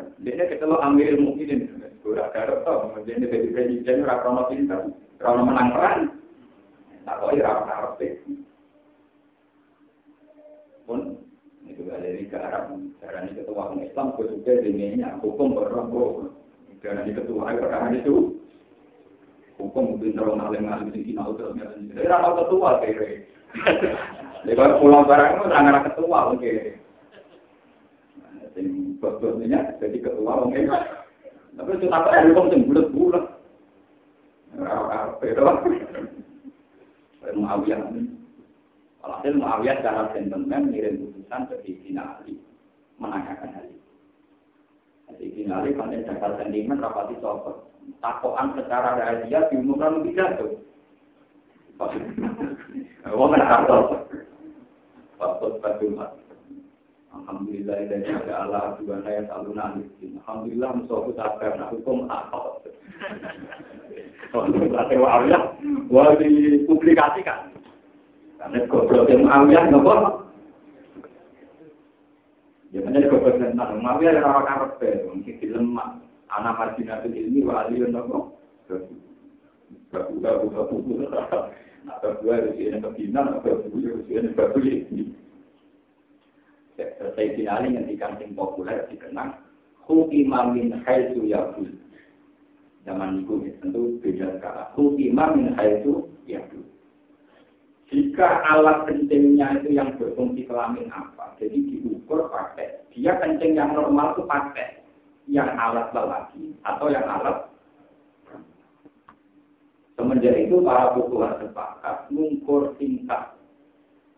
[5.23, 5.71] kalau menang
[7.03, 7.19] tak
[11.63, 16.29] itu dari ke Arab, karena ketua Islam, khususnya dinenya hukum berlaku.
[16.83, 18.35] Karena ketua perkara itu
[19.55, 23.23] hukum mungkin kalau ngalim ngalim di mau terus Jadi rapat ketua kira.
[24.43, 26.75] Lepas pulau barang itu sangat ketua mungkin.
[28.43, 28.61] Jadi
[28.99, 30.67] bosnya jadi ketua mungkin.
[31.53, 33.25] Tapi itu apa yang hukum yang bulat bulat.
[34.59, 35.45] Rapat itu.
[37.33, 37.81] Muawiyah
[39.03, 42.35] Alhasil Muawiyah secara gentleman ngirim putusan ke Sayyidina Ali
[42.99, 43.91] menanyakan hal itu.
[45.17, 47.71] Sayyidina Ali pada dasar sentimen rapati sopot.
[47.99, 50.55] Takoan secara rahasia diumumkan lebih jatuh.
[53.19, 53.79] Wong kan kartu.
[55.23, 56.19] Fakut badumat.
[57.15, 59.87] Alhamdulillah dari ada Allah dua saya selalu nangis.
[60.03, 61.55] Alhamdulillah musuhku sabar.
[61.55, 62.59] Nah hukum apa?
[64.35, 65.43] Kalau Muawiyah,
[65.95, 67.55] wah dipublikasikan.
[68.43, 70.27] Karena goblok yang Muawiyah nopo.
[72.75, 76.03] Ya mana goblok yang Muawiyah yang rawat karpet, mungkin dilemak.
[76.35, 78.35] Anak marginatul ini wali nopo.
[79.93, 80.77] Babu babu babu
[81.89, 84.01] atau dua di sini kebinan atau dua
[84.37, 85.13] babu ini.
[86.79, 89.39] Selesai finali yang dikancing populer dikenang
[89.87, 91.69] Hukimah min haitu yabul.
[92.87, 94.71] Zaman itu tentu beda sekarang.
[94.79, 96.63] Hukimah min haitu yabul.
[97.93, 102.81] Jika alat kencingnya itu yang berfungsi kelamin apa, jadi diukur pakai.
[102.97, 104.81] Dia kencing yang normal itu pakai.
[105.31, 107.47] yang alat lelaki atau yang alat
[109.93, 113.37] Semenjak itu para bukuhan sepakat mengukur tingkat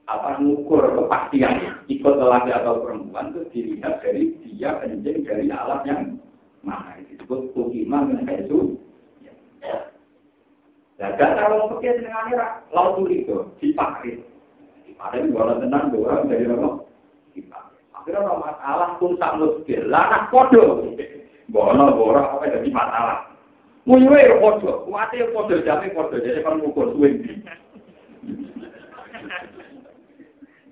[0.05, 6.21] apa mengukur kepastian ikut lelaki atau perempuan itu dilihat dari dia kencing dari alat yang
[6.63, 8.79] mana disebut kukiman yang itu.
[10.95, 14.23] Nah, dan kalau pakai dengan laut itu dipakai,
[14.87, 16.87] dipakai bola tenang dua dari apa?
[17.35, 17.83] Dipakai.
[17.99, 20.87] Akhirnya orang masalah pun tak muskil, lah podo.
[21.51, 23.34] Bola bola apa jadi masalah?
[23.85, 27.21] Muyuwe ya podo, kuate ya podo, jadi podo, jadi kan ngukur swing.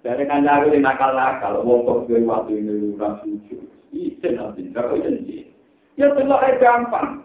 [0.00, 3.68] Dari kancaku yang nakal-nakal, wong kok waktu ini ora sujud.
[3.92, 5.44] Isin nanti, karo ini.
[6.00, 7.20] Ya telok gampang.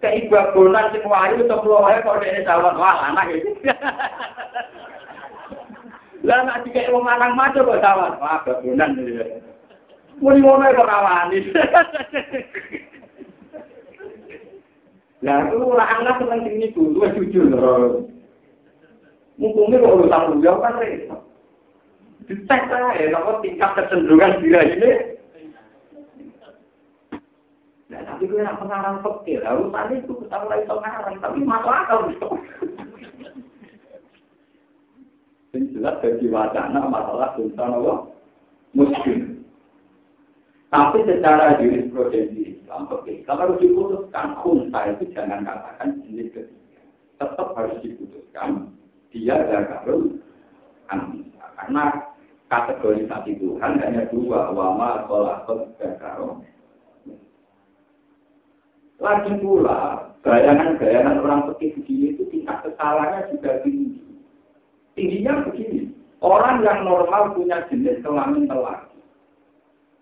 [0.00, 3.52] Kayak babonan sing wayu kula wae kok dene calon wah anak iki.
[6.24, 8.96] Lah nek dikek wong lanang maco kok calon wah babonan.
[10.22, 10.88] Muni ngono kok.
[15.20, 17.52] Lah itu anak seneng sing niku, luwih jujur.
[19.36, 21.20] Mumpungnya kok urusan beliau kan repot.
[22.28, 24.38] dites ya, nopo tingkat kecenderungan.
[27.90, 32.00] Nah, tapi gue nak pengarang pekir, urusan itu kita mulai pengarang, tapi masuk akal.
[35.50, 37.92] Ini jelas bagi wacana masalah dosa nopo
[38.72, 39.39] muslim.
[40.70, 46.80] Tapi secara jurisprudensi Islam, oke, kalau diputuskan kunta itu jangan katakan jenis ketiga.
[47.18, 48.70] Tetap harus diputuskan
[49.10, 50.14] dia gagal
[51.70, 52.02] karena
[52.50, 56.42] kategorisasi Tuhan hanya dua, wama, kolakot, dakaro.
[58.98, 64.02] Lagi pula, bayangan-bayangan orang begini itu tingkat kesalahannya juga tinggi.
[64.98, 68.89] Tingginya begini, orang yang normal punya jenis kelamin lelaki.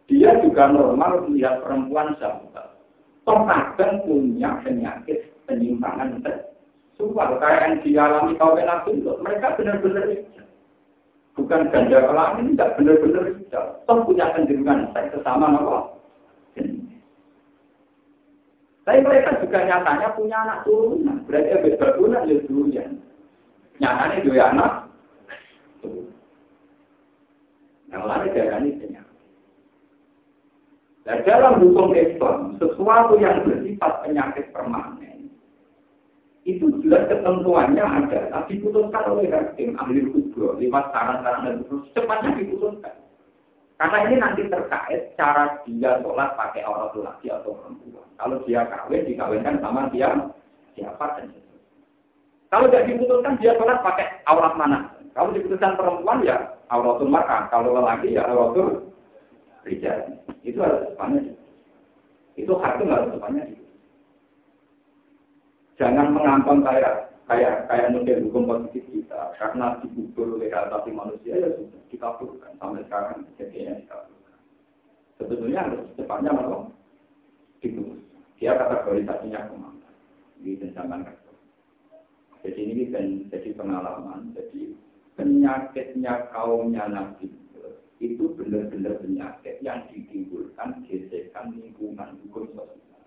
[0.09, 2.81] Dia juga normal melihat perempuan sahabat.
[3.29, 3.45] Toh
[4.09, 7.37] punya penyakit penyimpangan seksual.
[7.37, 10.09] Kayak yang dialami kaum nabi mereka benar-benar
[11.37, 13.65] bukan ganda kelamin, tidak benar-benar tidak.
[13.85, 15.79] Toh punya kecenderungan seks sesama apa?
[18.89, 21.21] Tapi mereka juga nyatanya punya anak turunan.
[21.29, 22.97] Berarti abis berguna ya duluan.
[23.85, 24.73] Nyatanya dua anak.
[27.93, 29.08] Yang lain darah ini.
[31.09, 35.33] Nah, dalam hukum Islam, sesuatu yang bersifat penyakit permanen,
[36.45, 42.37] itu jelas ketentuannya ada, tapi diputuskan oleh hakim ahli kubro lewat saran-saran dan terus cepatnya
[42.37, 42.93] diputuskan.
[43.81, 48.05] Karena ini nanti terkait cara dia sholat pakai orang laki atau perempuan.
[48.21, 50.13] Kalau dia kawin, dikawinkan sama dia
[50.77, 51.33] siapa dan
[52.53, 54.93] Kalau tidak diputuskan dia sholat pakai aurat mana?
[55.17, 58.88] Kalau diputuskan perempuan ya auratul mar'ah, kalau lelaki ya auratul
[59.67, 59.99] rijal.
[60.47, 61.35] Itu harus sepanjang.
[62.39, 63.49] Itu hakim harus sepanjang.
[65.79, 71.49] Jangan mengampang kayak kayak kayak mungkin hukum positif kita karena dipukul oleh asasi manusia ya
[71.55, 74.39] sudah dikabulkan sampai sekarang kejadiannya dikabulkan.
[75.23, 76.67] Sebetulnya harus secepatnya malah
[77.63, 78.03] diputus.
[78.39, 79.89] Dia kategorisasinya ke mana
[80.43, 81.07] di zaman.
[82.43, 84.31] Jadi ini kan jadi pengalaman.
[84.35, 84.75] Jadi
[85.19, 87.27] penyakitnya kaumnya Nabi
[87.99, 93.03] itu benar-benar penyakit yang ditimbulkan gesekan lingkungan hukum sosial.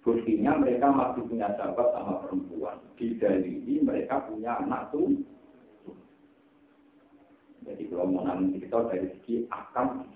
[0.00, 2.80] Buktinya mereka masih punya sahabat sama perempuan.
[2.96, 5.12] Di ini mereka punya anak tuh.
[7.68, 9.44] Jadi kalau mau nanti kita dari segi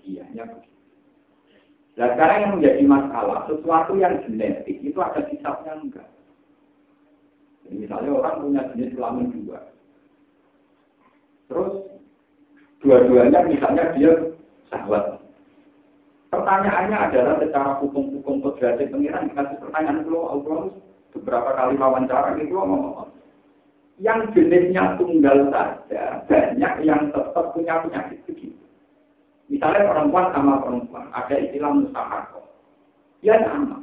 [0.01, 0.73] giginya begitu.
[1.93, 6.09] Nah sekarang yang menjadi masalah, sesuatu yang genetik itu ada sisapnya enggak.
[7.63, 9.61] Jadi, misalnya orang punya jenis kelamin dua.
[11.45, 11.73] Terus
[12.83, 14.11] dua-duanya misalnya dia
[14.67, 15.17] sahabat.
[16.29, 20.59] Pertanyaannya adalah secara hukum-hukum kodrati pengiran dikasih pertanyaan itu Allah
[21.15, 23.07] beberapa kali wawancara itu ngomong
[24.01, 28.57] yang jenisnya tunggal saja banyak yang tetap punya penyakit begitu.
[29.47, 32.41] Misalnya perempuan sama perempuan ada istilah mustahako.
[33.21, 33.79] Ya sama.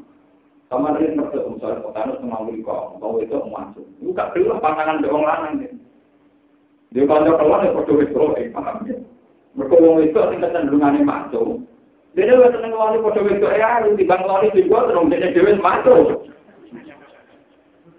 [0.66, 3.86] Sama dengan mertua misalnya kotanus sama kok mau itu masuk.
[4.02, 5.80] Bukan dulu pantangan doang lanang
[6.90, 8.98] Dia kalau keluar ya foto itu, paham ya?
[9.55, 11.62] Mereka wong itu tingkat cenderungannya masuk.
[12.18, 16.26] Dia wis seneng wali padha wedok ya, timbang wali juga terus dene dhewe masuk.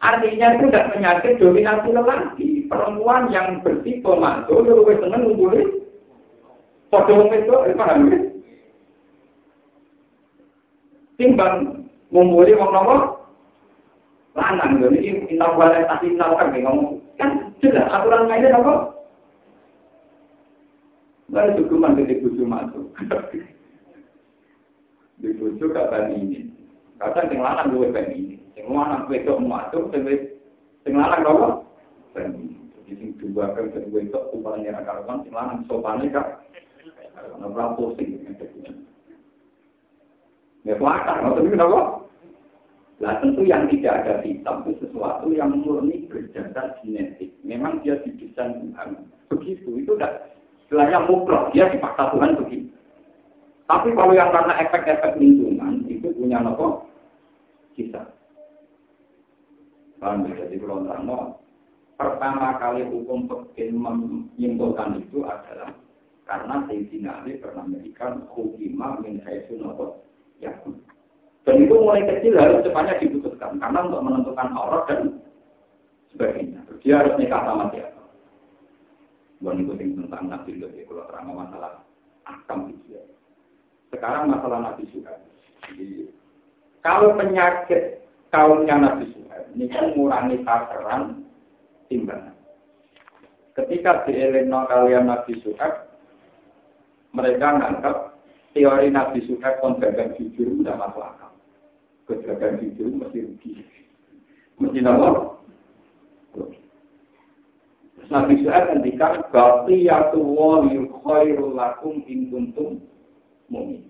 [0.01, 2.49] Artinya itu tidak penyakit dominasi lelaki.
[2.67, 5.67] Perempuan yang bertipe itu lebih senang ngumpulin.
[6.91, 8.19] Padha wong itu, paham ya?
[11.15, 12.95] Timbang ngumpulin wong nopo?
[14.35, 16.99] Lanang, inau wala tapi inau kan ngomong.
[17.19, 18.91] Kan jelas aturan mainnya nopo?
[21.31, 22.91] Lalu cukup mandiri bujuk masuk.
[25.21, 26.39] Di gak bani ini.
[26.99, 28.35] Kadang sing lanang bani ini.
[28.57, 29.39] Sing lanang wedok
[29.93, 30.03] sing
[30.83, 31.49] sing lanang apa?
[32.19, 32.57] Ini.
[32.75, 36.43] Jadi sing dua kan sing wedok upane ra karuan, sing lanang sopane kak.
[37.39, 38.27] Ora pusing.
[40.61, 42.00] Ya kelakar, maksudnya kenapa?
[43.01, 47.33] Nah tentu yang tidak ada hitam itu sesuatu yang murni berdasar genetik.
[47.41, 49.81] Memang dia didesain Tuhan begitu.
[49.81, 50.29] Itu udah
[50.61, 51.49] istilahnya mutlak.
[51.49, 52.69] Dia dipaksa Tuhan begitu.
[53.65, 56.85] Tapi kalau yang karena efek-efek lingkungan itu punya nopo
[57.73, 58.05] kita.
[59.97, 60.45] Paham ya?
[60.45, 60.85] Jadi kalau
[61.97, 65.73] pertama kali hukum pekin menyimpulkan itu adalah
[66.29, 70.05] karena Sayyidina Ali pernah memberikan hukumah min haisu nopo
[70.37, 70.53] ya.
[71.41, 75.01] Dan itu mulai kecil harus cepatnya diputuskan karena untuk menentukan aurat dan
[76.13, 76.61] sebagainya.
[76.85, 78.01] Dia harus nikah sama siapa.
[79.41, 79.73] Bukan itu
[80.05, 81.81] tentang nabi lebih kalau terang masalah
[82.29, 83.01] akam itu ya.
[83.89, 85.17] Sekarang masalah nabi suka.
[86.85, 91.25] Kalau penyakit kaumnya nabi suka, ini kan mengurangi takaran
[91.89, 92.37] timbangan.
[93.57, 95.89] Ketika di Elena kalian nabi suka,
[97.17, 97.95] mereka menganggap
[98.53, 101.30] teori nabi suka konvergen jujur tidak masuk akal
[102.19, 103.51] kegagalan itu mesti rugi.
[104.59, 105.31] Mesti apa?
[108.11, 110.59] Nabi Suhaib ketika Baqiyatu wa
[111.07, 112.83] khairul lakum in kuntum
[113.47, 113.87] mu'min.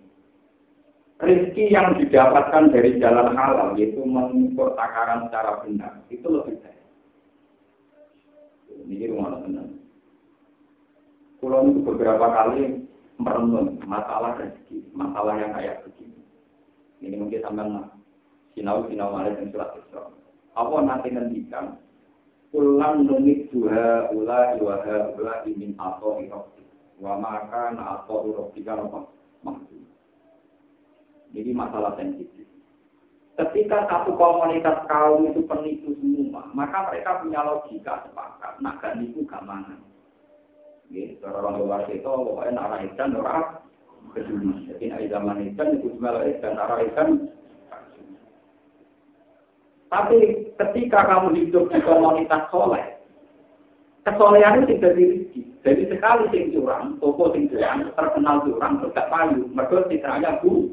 [1.21, 6.81] Rizki yang didapatkan dari jalan halal, yaitu mengukur takaran secara benar, itu lebih baik.
[8.89, 9.77] Ini rumah tenang.
[11.37, 12.89] Pulau itu beberapa kali
[13.21, 16.21] merenung masalah rezeki, masalah yang kayak begini.
[17.05, 17.69] Ini mungkin sampai
[18.53, 20.03] sinau sinau malah yang surat Isra.
[20.55, 21.79] Apa nanti ngendikan
[22.51, 24.83] ulang nunit dua ula dua
[25.15, 26.63] ula imin atau irokti.
[26.99, 29.07] Wa maka na atau irokti kan apa?
[29.41, 29.83] Maksud.
[31.31, 32.45] Jadi masalah sensitif.
[33.39, 38.59] Ketika satu komunitas kaum itu penipu semua, maka mereka punya logika sepakat.
[38.59, 39.79] Nah, kan itu keamanan.
[40.91, 43.63] Gitu, orang luar itu pokoknya arah ikan kedua.
[44.67, 47.09] Jadi zaman ikan itu semua ikan arah ikan
[49.91, 52.95] tapi ketika kamu hidup di komunitas soleh,
[54.07, 55.41] kesolehan itu tidak rezeki.
[55.61, 60.71] Jadi sekali sing curang, toko sing curang, terkenal curang, tidak payu, mereka citranya bu.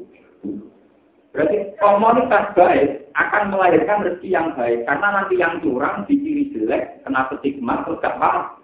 [1.35, 4.87] Berarti komunitas baik akan melahirkan rezeki yang baik.
[4.87, 8.55] Karena nanti yang curang diciri jelek, kena stigma, gak paham.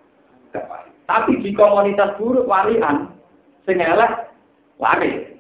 [1.06, 3.12] Tapi di komunitas buruk walian,
[3.68, 4.32] sing elek
[4.80, 5.36] lari.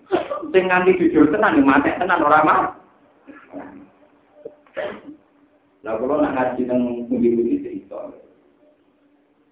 [0.53, 2.61] Sing nganti jujur tenan, mati tenan orang mah.
[5.85, 8.09] Nah, kalau nak ngaji dan memiliki cerita,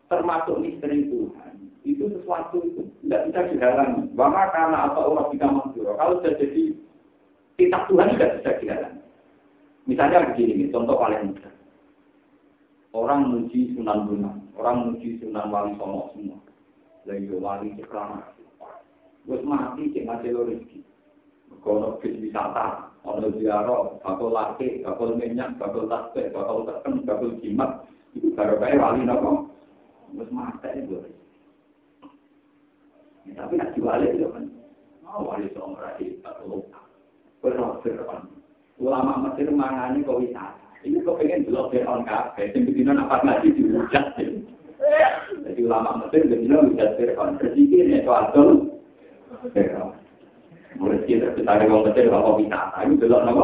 [0.10, 1.54] termasuk misteri Tuhan,
[1.86, 4.10] itu sesuatu itu tidak bisa dihalangi.
[4.18, 6.64] Bahkan karena apa orang bisa mandura, kalau sudah jadi
[7.62, 9.04] kitab Tuhan tidak bisa dihalangi.
[9.84, 11.54] Misalnya begini, contoh paling mudah.
[12.94, 16.40] Orang muji Sunan Bunang, orang muji Sunan Wali Songo semua.
[17.04, 18.24] Lagi iya, wali cekrama.
[19.28, 20.80] Gue mati, cek ngasih rezeki.
[21.64, 27.88] Kono bis wisata, ono ziarah, bakal laki, bakal minyak, bakal tasbih, bakal teken, bakal jimat.
[28.12, 29.48] Itu baru kayak wali nopo.
[30.12, 31.00] Terus mata itu.
[33.24, 34.46] Ya, tapi nak jualnya itu kan.
[35.08, 36.84] Oh, wali somra itu lupa.
[37.40, 37.96] Berofir
[38.84, 40.68] Ulama Mesir mangani kok wisata.
[40.84, 42.52] Ini kok pengen belok Fir'aun kafe.
[42.52, 44.20] Yang begini apa lagi dihujat.
[45.48, 47.40] Jadi ulama Mesir begini hujat Fir'aun.
[47.40, 48.36] Bersikir ya soal
[49.56, 50.03] Fir'aun.
[50.82, 53.44] Rezeki terbentar wong kecil kok wisata itu delok napa?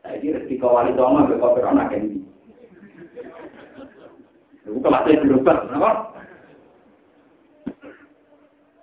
[0.00, 2.24] Saiki rezeki kawali dong kok ora ana kendi.
[4.70, 5.90] Iku kelasnya berubah, kenapa?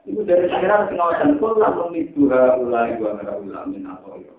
[0.04, 4.34] Itu dari sekarang pengawasan pun lalu dua ulai dua merah ulamin atau ya.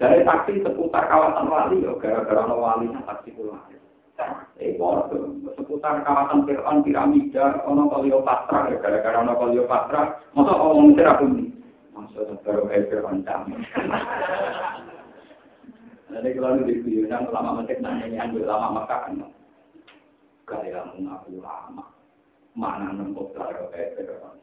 [0.00, 3.60] Dari taksi seputar kawasan wali, gara-gara wali taksi pulang.
[4.60, 4.76] Eh,
[5.56, 11.48] seputar kawasan Fir'aun, piramida, ono Kleopatra, ya gara-gara ono Kleopatra, masa orang Mesir aku nih?
[11.96, 13.56] Masa baru kayak Fir'aun kami.
[16.10, 19.24] Jadi kalau di video yang lama Mesir nanya yang lama maka kan,
[20.44, 21.88] gaya mengaku lama,
[22.52, 24.36] mana nembok baru kayak Fir'aun.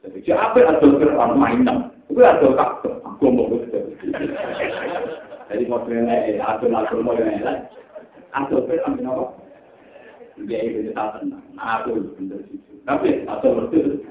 [0.00, 1.92] Jadi siapa ada Fir'aun mainan?
[2.08, 3.52] Itu ada kak, aku mau
[5.46, 7.85] Jadi modelnya adun-adun modelnya Atau
[8.32, 9.24] pun ambil apa?
[10.44, 11.44] Dia itu tak tenang.
[11.56, 12.72] Aku bener situ.
[12.84, 14.04] Tapi atau betul.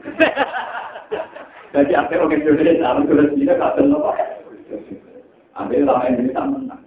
[1.75, 4.11] Jadi akhir orang Indonesia harus terus dia tak apa?
[5.55, 6.83] Ambil lama ini tak menang.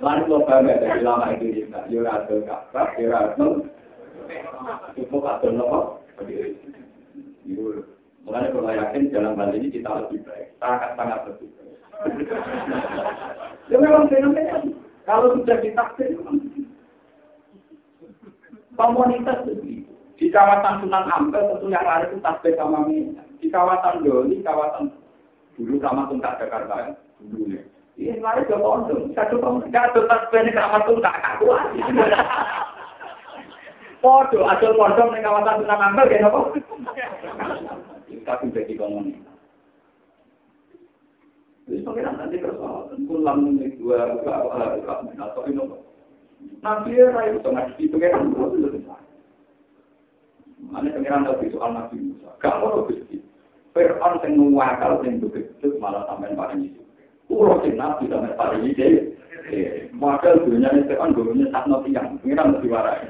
[0.00, 1.34] Lalu lo bangga dari lama.
[1.92, 2.40] Yura atau
[2.96, 3.62] yura atau
[4.96, 6.04] cukup apa?
[8.54, 11.76] Kalau yakin dalam hal ini kita lebih baik, sangat sangat lebih baik.
[13.68, 14.56] ya memang fenomena
[15.04, 16.16] kalau sudah ditakdir
[18.74, 19.84] komunitas itu
[20.14, 23.26] di kawasan Sunan Ampel tentu yang lain itu tasbih sama minyak.
[23.42, 24.94] Di kawasan Doli, kawasan
[25.58, 27.62] dulu sama Tungkak Jakarta ya, dulu ya.
[27.94, 29.10] Iya, lari ke pondok.
[29.14, 31.66] Satu pondok, satu ini sama Tungkak kakuan.
[34.02, 36.40] Podo, asal pondok di kawasan Sunan Ampel kayak apa?
[38.24, 39.33] Tapi jadi komunitas.
[41.64, 43.88] Jadi nanti persoalan, ya, itu.
[50.68, 51.32] Mana soal.
[53.74, 56.78] Fir'aun yang nuwakal yang begitu malah sampai paling itu.
[57.26, 59.18] Sing Nabi sampai paling itu.
[59.98, 62.22] Maka dunia ini Fir'aun gurunya sakno tiang.
[62.22, 63.02] Pengiran lebih warai.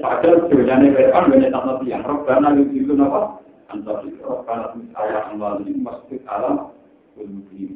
[0.00, 2.00] Padahal dunia ini Fir'aun gurunya sakno tiang.
[2.00, 3.20] Robbana itu apa?
[3.68, 4.24] Antar itu.
[4.24, 6.72] Robbana ayat amal ini masjid alam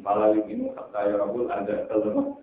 [0.03, 2.35] pala ini kata ya Rabbul ada kelemahan.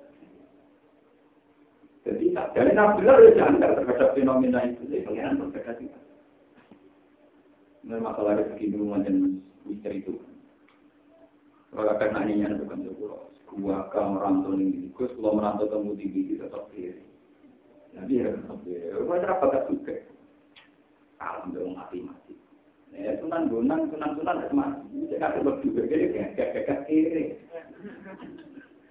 [2.07, 4.86] Jadi dari Nabilah ya jangan terhadap fenomena itu.
[4.86, 6.01] Jadi pengiran berbeda juga.
[7.82, 10.14] Ini masalah rezeki dulu macam misteri itu.
[11.74, 13.22] Kalau akan nanya itu kan sekolah.
[13.57, 17.01] Gua ke merantau ini, gue kalau merantau temu tinggi tetap kiri.
[17.97, 18.92] Jadi ya tetap kiri.
[18.92, 19.97] Gue gak suka.
[21.16, 22.45] Alhamdulillah mati-mati.
[22.95, 24.87] Ya, sunan gunang, sunan sunan harus mati.
[25.11, 27.24] Jadi kasih berdua, jadi kayak kayak kiri.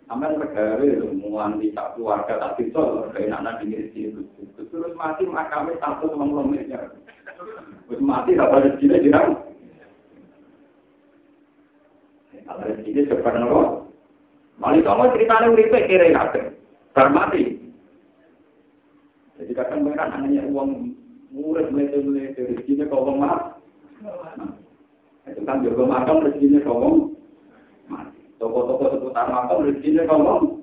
[0.06, 4.22] Negara itu muan di tak keluarga tak bisa, kayak anak di situ.
[4.54, 6.94] Terus mati makamnya satu sama miliar.
[7.90, 9.34] Terus mati tak ada rezeki jirang.
[12.46, 13.62] Kalau nopo.
[14.56, 16.54] Mali kamu ceritanya uripe kira kira.
[16.96, 17.60] Bar mati.
[19.36, 20.96] Jadi kadang mereka hanya uang
[21.36, 23.55] melete-melete rezekinya kau mati.
[25.26, 27.18] Itu kan juga makam rezekinya ngomong.
[28.38, 30.62] Toko-toko seputar makam rezekinya ngomong.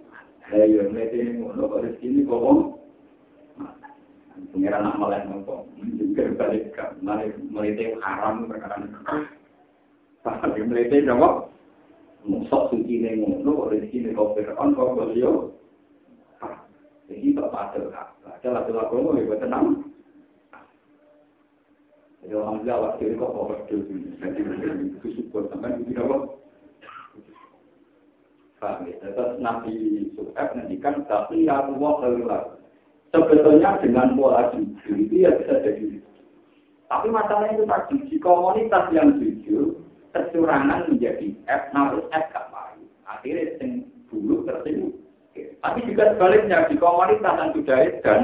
[0.52, 2.58] Eh, yuk, ini ngomong kok rezekinya ngomong.
[4.54, 5.66] Pengira nak melihat ngomong.
[5.98, 9.22] Juga balik ke mana melihatnya haram berkaitan kekah.
[10.22, 11.50] Tapi melihatnya ngomong.
[12.22, 15.50] Musok suci ini ngomong kok rezekinya kok berkaitan kok beliau.
[17.10, 19.91] Jadi, Bapak Adel, Ada Adel, Bapak Adel, Bapak Adel,
[22.32, 26.40] Jadi alhamdulillah waktu itu kok itu syukur sampai itu nopo.
[28.56, 32.56] Paham ya, terus Nabi Suhaib nantikan tapi ya Allah kalau
[33.12, 36.00] Sebetulnya dengan pola jujur itu ya bisa jadi.
[36.88, 39.76] Tapi masalahnya itu tadi, di komunitas yang jujur,
[40.16, 42.88] kecurangan menjadi F, harus F gak baik.
[43.12, 44.96] Akhirnya yang dulu tersinggung.
[45.36, 48.20] Tapi juga sebaliknya, di komunitas yang sudah dan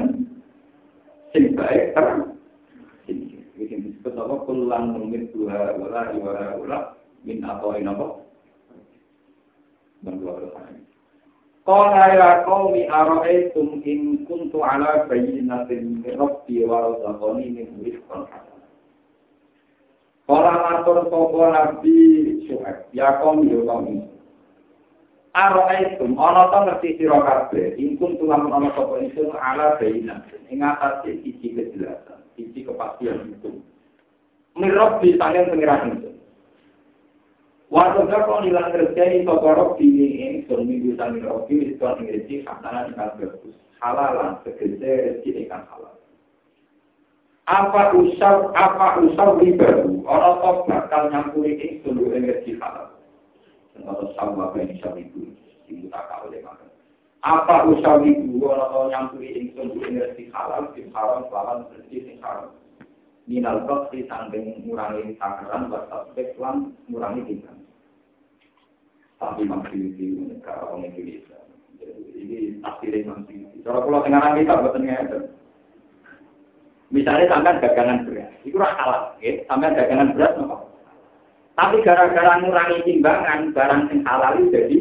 [1.29, 2.38] sing baik tersinggung.
[3.59, 4.35] Ini disebut apa?
[4.47, 6.79] Kulang mungkin dua wala wala wala
[7.27, 8.07] min atau ini apa?
[10.07, 10.39] Dan dua
[11.69, 18.61] Qala ya qaumi ara'aytum in kuntu ala bayyinatin min rabbi wa razaqani min rizqan hasan.
[20.25, 21.93] Qala matur sapa nabi
[22.49, 24.01] Syuaib, ya qaumi ya qaumi.
[25.37, 30.65] Ara'aytum ana ta ngerti sira kabeh in kuntu lamun ana sapa ingsun ala bayyinatin ing
[30.65, 33.59] atase siji kejelasan, siji kepastian itu.
[34.55, 35.99] Min rabbi sangen pengiran
[37.69, 43.53] Waktu kau nilang kerjai sokorok bini ini sumi bisa nirobi itu ngirji khasana ikan bagus
[43.77, 45.93] halalan segede rezeki ikan halal.
[47.45, 52.89] Apa usah apa usah ribaru orang tok bakal nyampuri ini sumber energi halal.
[53.77, 55.29] Atau sama apa yang bisa itu
[55.69, 56.68] itu tak kau makan.
[57.19, 62.55] Apa usah orang tok nyampuri sumber energi halal di haram lawan rezeki halal.
[63.27, 67.59] Minal kok di samping ngurangi takaran aspek lan ngurangi tingkat
[69.19, 71.37] tapi di negara orang Indonesia.
[72.15, 73.51] Ini akhirnya masih.
[73.67, 75.27] Kalau pulau tengah kita buat tengah
[76.89, 79.45] Misalnya sampai dagangan beras, itu salah, ya.
[79.45, 80.57] Sampai dagangan beras, apa?
[81.53, 84.77] Tapi gara-gara ngurangi timbangan, barang yang halal itu jadi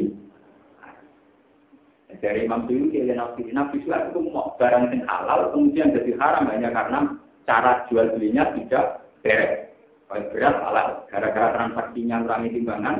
[2.16, 6.72] dari Imam Syuuti dan Nabi Nabi itu mau barang yang halal kemudian jadi haram hanya
[6.72, 7.00] karena
[7.44, 9.68] cara jual belinya tidak beres.
[10.08, 12.96] Kalau beras halal, gara-gara transaksinya ngurangi timbangan,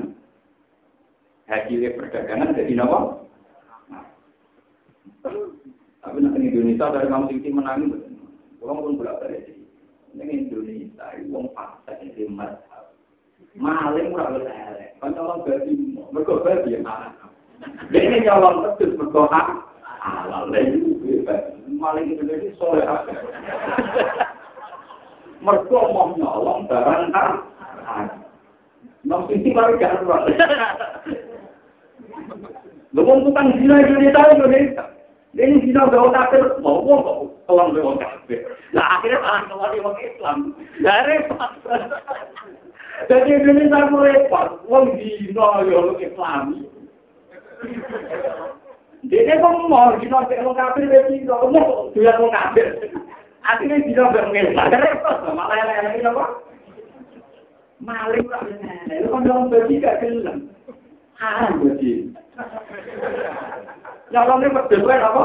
[1.48, 3.24] hasilnya perdagangan jadi nopo.
[6.04, 7.84] Tapi nanti Indonesia dari kamu tinggi menangi,
[8.60, 9.48] orang pun bolak balik.
[10.12, 12.92] Ini Indonesia, uang paksa ini mazhab.
[13.56, 15.72] Maling murah berlele, kan orang berarti
[16.12, 16.84] mereka berarti yang?
[17.88, 19.42] Ini nyolong terus berdoa,
[19.98, 20.52] halal
[21.78, 22.84] maling Indonesia soleh?
[25.38, 27.30] Mergo mau nyolong barang kan.
[29.06, 30.34] Nom sisi baru aturan.
[32.92, 34.84] Lu mau tukang zina Indonesia Indonesia.
[35.38, 37.70] Ini zina gak kafir, mau kok kelam
[38.02, 38.42] kafir.
[38.74, 40.38] Nah akhirnya malah orang Islam.
[40.82, 41.52] Repot.
[43.06, 44.48] Jadi Indonesia repot.
[44.66, 46.77] Wong zina ya Islami.
[49.08, 51.34] Dia kok mau zina gak kafir, dia zina.
[51.48, 52.66] Mau dia mau kafir.
[53.46, 54.26] Akhirnya zina gak.
[55.32, 56.24] Malah yang lain apa?
[57.78, 58.26] Maling.
[58.90, 60.50] Itu kan orang bagi gak kelam.
[61.14, 62.10] Haram bagi.
[64.10, 65.24] Nyolongnya berdua apa?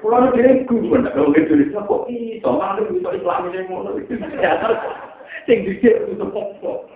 [0.00, 4.00] Kalau nu dhewe gumun nek wong Indonesia kok iso malah iso Islam ini ngono.
[5.44, 6.88] Sing dicek itu kok.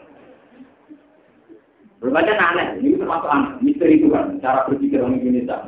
[1.99, 5.67] Berbagai aneh, ini termasuk aneh, misteri Tuhan, cara berpikir orang Indonesia.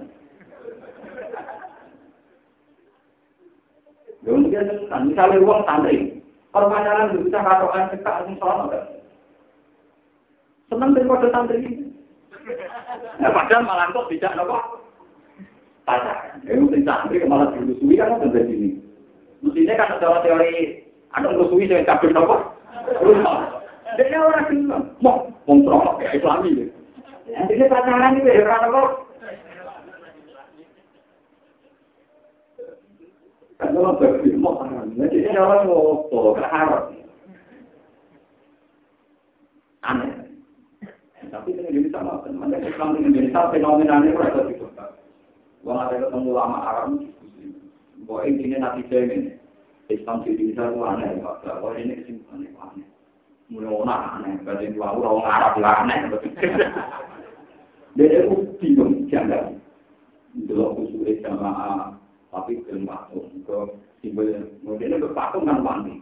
[4.21, 6.23] Ya mungkin kan, misalnya uang santri,
[6.55, 8.85] kalau pacaran bisa katokan cekak langsung sholat,
[10.71, 11.91] seneng daripada santri ini.
[13.19, 14.59] Nah, padahal malah kok tidak nopo
[15.83, 16.47] pacaran.
[16.47, 18.69] Ya mungkin santri malah dilusui kan ada di sini.
[19.43, 22.37] Mestinya kan ada teori ada lusui yang kabel nopo.
[24.01, 24.49] Dia orang
[25.05, 26.73] mau mau ya Islami.
[27.29, 28.83] Ini pacaran itu ya orang nopo.
[33.61, 34.65] Kalau bagi mau
[34.97, 36.97] jadi orang mau berharap.
[39.85, 40.13] Aneh.
[41.29, 44.97] Tapi ini Indonesia sama, mana Islam di Indonesia fenomenanya berada di kota.
[45.63, 46.91] Wong ada ketemu lama Arab.
[48.09, 49.37] Bahwa intinya nanti saya ini
[49.93, 51.21] Islam di aneh,
[51.79, 52.90] ini kesimpulannya aneh.
[53.51, 55.99] Mulai orang aneh, berarti dua orang Arab lah aneh.
[57.99, 59.59] Dia itu bingung, jangan.
[60.47, 61.99] Dulu usulnya jamaah,
[62.31, 63.27] tapi belum patung.
[63.43, 64.31] Ke simbol,
[64.63, 65.99] kemudian ke patung kan wanti.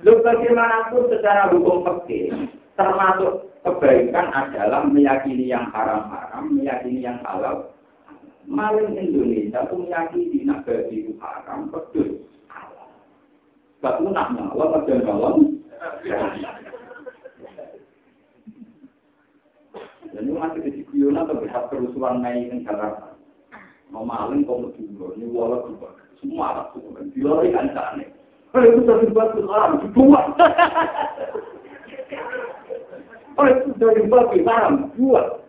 [0.00, 2.32] Bagaimanapun secara hukum fikih
[2.76, 7.72] termasuk kebaikan adalah meyakini yang haram-haram, meyakini yang halal.
[8.48, 12.24] Maling Indonesia itu meyakini nabi itu haram, betul.
[13.80, 15.56] Gak punah nyawa, pada dalam.
[20.10, 23.10] Dan ini masih di Guyona terlihat kerusuhan naik di Jakarta.
[23.90, 24.70] mau maling dulu
[25.18, 25.90] ini wala juga
[26.22, 28.06] semua anak tuh kan kan sana
[28.70, 29.82] itu dari batu haram
[33.34, 35.42] kalau itu dari batu haram dua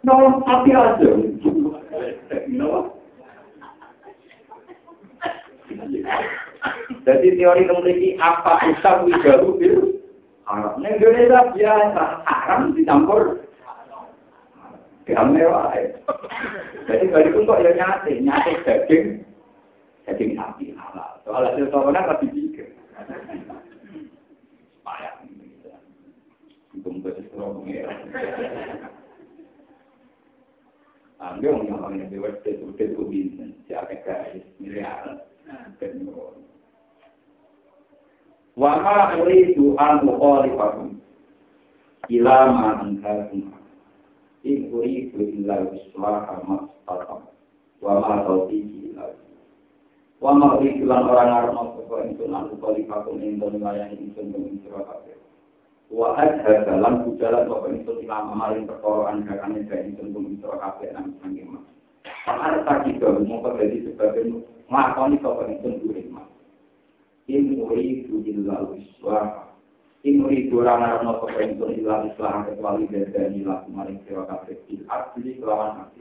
[0.00, 1.08] nolong api aja
[7.02, 9.76] jadi teori memiliki apa usah wijaru bil
[10.46, 13.42] haram ini Indonesia biasa haram dicampur
[15.02, 15.98] Gamel wae.
[16.86, 19.26] Jadi bari pun kok ya nyate, nyate daging
[20.06, 21.18] daging sapi halal.
[21.26, 22.70] Soal hasil corona tapi pikir.
[24.86, 25.14] Payah.
[27.32, 27.66] Kalau
[31.22, 35.22] Ambil yang ngomong yang lewat itu itu bisa siapa guys miliar.
[38.58, 40.98] Wa ma uridu an mukhalifakum
[42.10, 43.54] ila ma anhakum
[44.42, 47.22] in uridu illa islah mastata
[47.78, 49.14] wa ma taufiqi illa
[50.18, 54.34] wa ma uridu lan ora ngarep sapa ingsun lan kali pakum ing dalem layani ingsun
[54.34, 55.21] ing sira kabeh
[55.92, 61.44] wa hadha dalam ingsun ilama maring perkara angkane gawe ingsun ing sira kabeh nang sangge
[61.44, 61.60] mas.
[62.24, 64.40] Ada tak juga mau jadi sebagai
[64.72, 66.24] makoni ingsun duwe mas.
[67.28, 69.24] In uridu illa islah
[70.80, 74.56] narno kepentung ilang islam kecuali dari laku maring sira kabeh.
[74.72, 75.92] Il asli kelawan.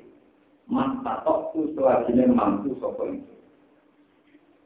[0.72, 3.36] Man tatok ku selajine mampu sapa itu.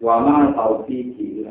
[0.05, 1.41] Wa ma taufiqi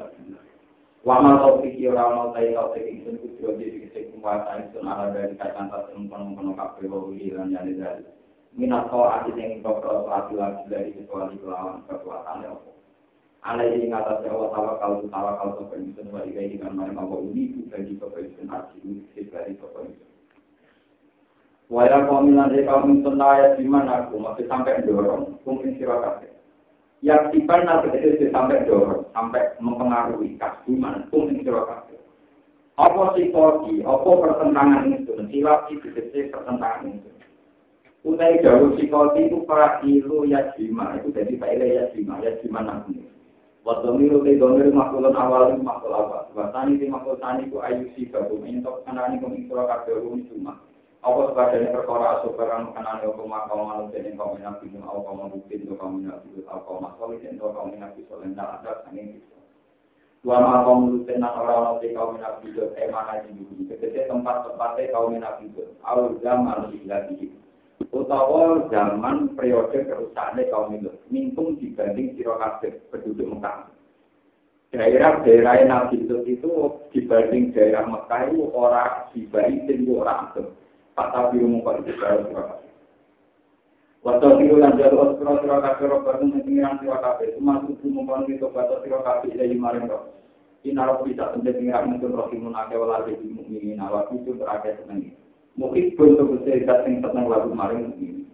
[1.05, 5.12] ila Wa ma taufiqi ora ono tai taufiq ingsun kudu dadi kese kumuatan ingsun ala
[5.12, 5.36] dari
[7.12, 8.05] ilan yani dari.
[8.57, 9.84] Minato ati sing kok
[10.32, 12.70] lagi dari kecuali kelawan kekuatan apa.
[13.44, 17.68] Alai ini kata Allah tawakal tawakal sopo insun wa ikai dengan mana mau ini ini
[17.68, 17.92] dari
[23.00, 26.34] itu naya di mana aku masih sampai dorong, mungkin sirokafe.
[27.05, 32.00] Ya tiban nanti itu sampai dorong, sampai mempengaruhi kasuman, mungkin sirokafe.
[32.80, 35.92] Apa psikologi, apa pertentangan itu, silap itu
[36.32, 37.11] pertentangan itu.
[38.09, 42.64] Utai jauh psikologi itu para ilu ya jima, itu jadi pak ya jima, ya jima
[42.64, 43.05] nanti.
[43.64, 46.28] Waktu milu te domir makulun awal makul awal.
[46.36, 50.61] Wasani te makul tani ku ayu si babu mentok kanani ku mingsura kabeh umi cuma.
[51.05, 55.12] Apa sebagainya perkara asup barang kanani aku makau manusia yang kau minafi nu au kau
[55.12, 58.88] mabukti nu kau minafi au kau masoli dan kau minafi solen tak ada.
[60.24, 63.52] Dua mulutin nan orang orang kau minafi itu emana jibu.
[63.68, 65.68] Ketika tempat-tempatnya kau minafi itu.
[65.84, 67.28] Awal zaman lagi
[67.94, 72.38] utawa zaman periode kerusakannya kaum itu mintung dibanding siro
[72.90, 73.70] penduduk Mekah.
[74.74, 76.50] Daerah-daerah Nabi itu
[76.90, 80.44] dibanding daerah Mekah itu orang dibanding orang itu.
[80.95, 82.45] Kata biru muka itu daerah siro
[84.05, 87.34] Waktu biru dan jalur siro siro kabeh robatun pengiran siro kabeh.
[87.42, 90.14] Masuk biru muka itu kata siro kabeh dari maring roh.
[90.62, 95.12] Inarok bisa penting pengiran mungkin rohimun ake waladi mukminin awak itu berakhir senang
[95.55, 98.26] Mungkin pun sebutnya zat yang senang lagu maring ini.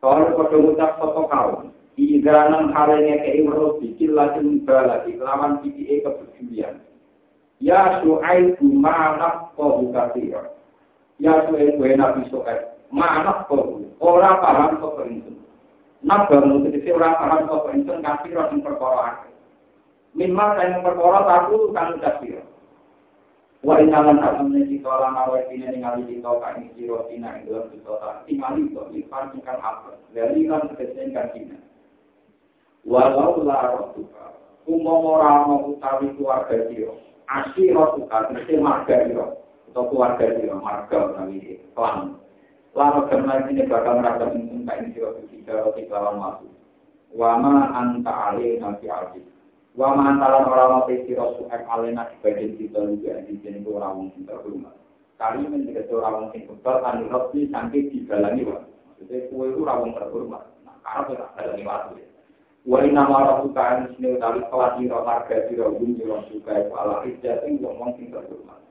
[0.00, 1.68] Kalau pada ucap soto kau,
[1.98, 6.78] Iganan halnya ke imro bikin lagi lagi lawan PPA kepedulian.
[7.58, 10.57] Ya suai mana kau buka siro.
[11.18, 15.36] Ya gue nabi suai mana kau orang paham kau perinsun.
[16.06, 19.26] Nak bangun itu orang paham kau perinsun kasih roh yang perkara.
[20.16, 22.40] Minimal saya perkara satu kan kasih
[23.58, 27.90] Wa inalan asamne kita lan awet ini ningali kita kang sira tina ing dalam kita
[27.98, 29.98] tak tingali kok ikan ikan apa.
[30.14, 31.58] Dari kan kesen kan tina.
[32.86, 34.38] Walau la rotuka.
[34.70, 36.94] Umum ora ana utawi keluarga sira.
[37.26, 39.26] Asih rotuka mesti marga sira.
[39.68, 42.16] Atau keluarga sira marga utawi klan.
[42.72, 46.52] Lalu karena ini bakal merasa ingin kain sira ketika roti lawan masuk.
[47.12, 49.24] Wama anta alih nabi alih.
[49.78, 54.10] Wa mantalan orang mau sira suek alena dibanding kita juga di sini ku ora wong
[54.24, 54.74] terhormat.
[55.20, 58.64] Kali ini juga ora wong sing kebal kan robi sampai digalani wae.
[58.64, 60.42] Maksudnya kue itu ora wong terhormat.
[60.64, 62.04] Nah, karena kita galani wae.
[62.68, 67.54] Wa inna ma rabbuka sini dari kelas sira marga sira gum sira suka ala ing
[67.64, 68.67] wong sing terhormat.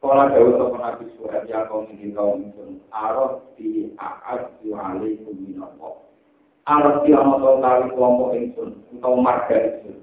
[0.00, 5.92] Kala dawuh sapa Nabi Suhaib ya kaum ing kaum ingsun arad di a'ad alaikum minallah.
[6.64, 8.32] Arab di ana to kali kelompok
[8.96, 10.00] utawa marga ingsun.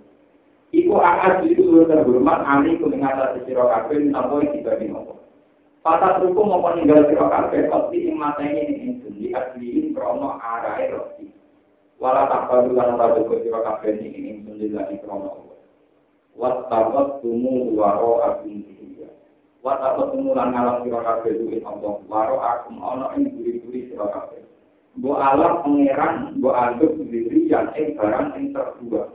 [0.70, 5.18] Iku akad itu sudah terhormat ani ku ing atas sira napa iki dadi nopo.
[5.82, 10.94] Patah ruku mau ninggal sira kabeh kopi ing mateni ing ingsun di asliin krono arae
[10.94, 11.34] roti.
[11.98, 15.58] Wala tak perlu lan ora duwe sira kabeh ing ingsun di lagi krono.
[16.38, 18.22] Tawat tumu waro
[19.58, 19.66] dia.
[19.66, 21.94] Wat tawat tumu lan ngalang sira kabeh duwe Allah.
[22.06, 24.42] Waro akum ana ing duri-duri sira kabeh.
[24.98, 29.14] Bu alam pangeran, bu anggap diri yang ing barang yang terbuang.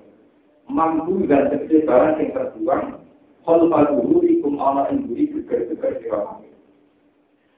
[0.70, 2.84] Mampu dan tegese barang yang terbuang,
[3.42, 6.50] kalau dulu ikum ana ing buri geger-geger sira kabeh.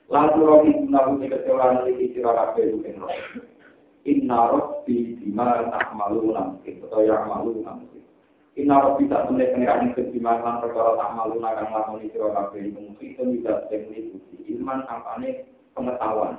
[0.09, 3.13] Lalu rohi gunahu jika seorang lagi sira kabeh ing roh.
[4.05, 7.73] Inna rabbi bima ta'maluna atau yang maluna.
[8.55, 12.95] Inna rabbi tak temen pengiran ing kedimakan perkara tak maluna kang lakoni sira kabeh mung
[13.03, 14.15] itu tidak teknik
[14.47, 15.43] ilman ampane
[15.75, 16.39] pengetahuan.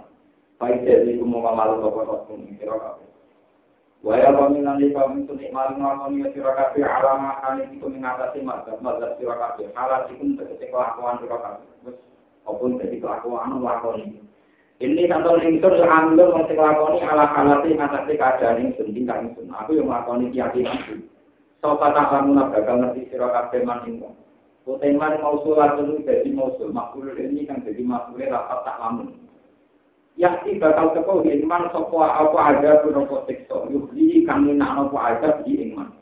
[0.55, 3.07] Baik jadi kumu malu bapak bapak sira kabeh.
[3.99, 8.79] Waya paminan di kami itu nikmat ngomong ya sira kabeh alama kali itu mengatasi mazhab
[8.79, 9.67] mazhab sira kabeh.
[9.75, 11.67] Halat itu tegese kelakuan sira kabeh.
[11.83, 11.99] Wis
[12.47, 14.23] apun dadi kelakuan lakoni.
[14.79, 19.51] Ini kantor ingsun yang ambil mesti lakoni ala halati ngatasi keadaan ingsun tingkah ingsun.
[19.51, 21.11] Aku yang lakoni keyakinanku.
[21.63, 24.13] Sopa tak kamu bakal ngerti sira kabeh man ingsun.
[24.65, 26.73] Kuteman mausul atau jadi mausul.
[26.73, 29.13] Makhluk ini kan jadi makhluknya rapat tak lamun.
[30.17, 33.69] Yakti bakal teko iman sopo apa ada pun apa siksa.
[33.69, 35.93] Yuhli kami nak apa ada di iman.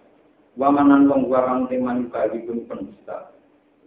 [0.56, 3.36] Wa manan wong wa kang teman bagi pun penista.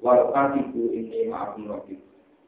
[0.05, 1.97] Wa katiku ini ma'akum roki.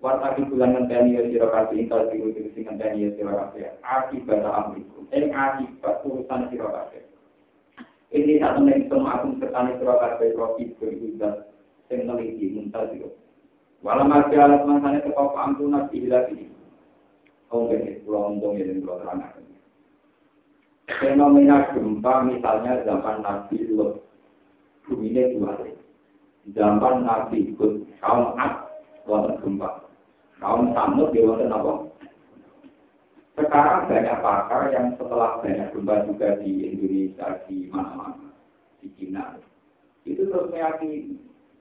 [0.04, 3.72] Wa katiku lan ngenteni ya sira kabeh ingkang diku sing ngenteni ya sira kabeh.
[3.80, 5.08] Akibat amrikum.
[5.16, 7.02] Ing akibat urusan sira kabeh.
[8.08, 11.44] Ini satu ning sama akum sekali sira kabeh roki berjuda
[11.92, 13.12] sing neliti muntazir.
[13.84, 16.48] Walau masih alat masanya teko pampunan ilah ini.
[17.52, 19.44] Oh, ini pulau untung ini pulau terangkan.
[20.88, 24.00] Fenomena gempa misalnya zaman Nabi Lut,
[24.88, 25.52] bumi ini dua
[26.56, 28.56] Zaman Nabi Hud, kaum Ad,
[29.04, 29.84] wonten gempa.
[30.40, 31.87] Kaum Samud, dia wonten apa?
[33.38, 38.34] Sekarang banyak pakar yang setelah banyak gempa juga di Indonesia, di mana-mana,
[38.82, 39.38] di China.
[40.02, 41.14] Itu terus meyakini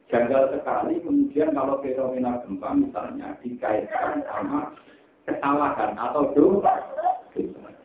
[0.10, 4.74] janggal sekali kemudian kalau fenomena gempa misalnya dikaitkan sama
[5.30, 6.82] kesalahan atau dosa.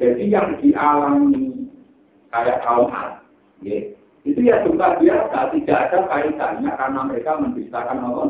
[0.00, 1.68] Jadi yang dialami
[2.32, 3.20] kayak kaum Ad,
[3.60, 3.92] ya,
[4.24, 8.28] itu ya juga biasa, tidak ada kaitannya karena mereka mendustakan Allah.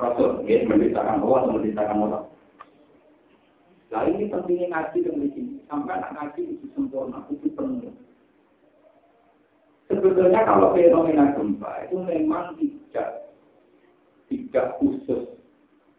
[0.00, 2.22] Rasul, ya, mendustakan Allah mendustakan Allah.
[3.90, 5.54] Nah ini pentingnya ngaji di sini.
[5.70, 7.94] Sampai anak ngaji itu sempurna, itu penuh.
[9.86, 13.30] Sebetulnya kalau fenomena gempa itu memang tidak
[14.26, 15.30] tidak khusus,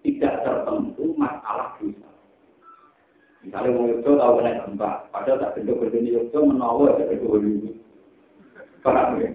[0.03, 2.11] tidak tertentu masalah dosa.
[3.47, 7.71] Misalnya mau Yogyo tahu kena gempa, padahal tak bentuk berdiri Yogyo menawar dari dulu.
[8.83, 9.31] Paham ya?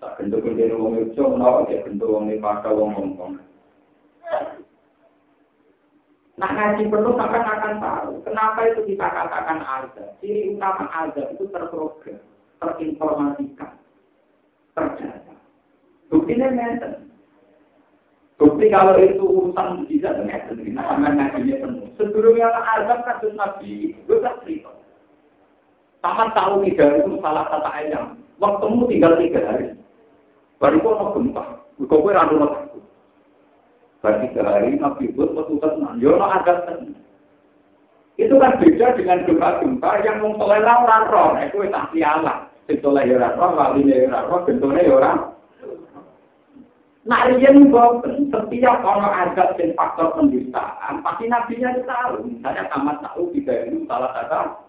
[0.00, 3.36] Tak bentuk berdiri wong Yogyo menawar dari bentuk wong Pada wong Hongkong.
[6.40, 10.08] Nah ngaji perlu akan akan tahu kenapa itu kita katakan azab.
[10.24, 12.18] Ciri utama azab itu terprogram,
[12.56, 13.72] terinformasikan,
[14.72, 15.34] terdata.
[16.08, 17.12] Buktinya memang
[18.42, 20.42] Bukti kalau itu urusan bisa dengan
[20.74, 21.86] nah, sama ngajinya penuh.
[21.94, 24.74] Sebelumnya azab kasus Nabi, gue tak cerita.
[26.02, 28.18] Sama tahu tiga itu salah kata ayam.
[28.42, 29.78] Waktumu tinggal tiga hari.
[30.58, 31.44] Baru kok mau gempa.
[31.86, 32.61] Kau gue randu
[34.02, 34.18] takut.
[34.18, 35.96] Baru tiga hari Nabi buat waktu tenang.
[36.02, 36.98] Yo no azab tenang.
[38.18, 41.30] Itu kan beda dengan gempa-gempa yang mempelai orang roh.
[41.38, 42.50] Itu tak sialah.
[42.66, 45.18] Setelah ya orang roh, walinya ya orang roh, bentuknya ya orang
[47.02, 52.30] Nah, riyen boten setiap orang ada dan faktor pendustaan, pasti nabinya tahu.
[52.30, 54.62] Misalnya tamat tahu tiga itu salah satu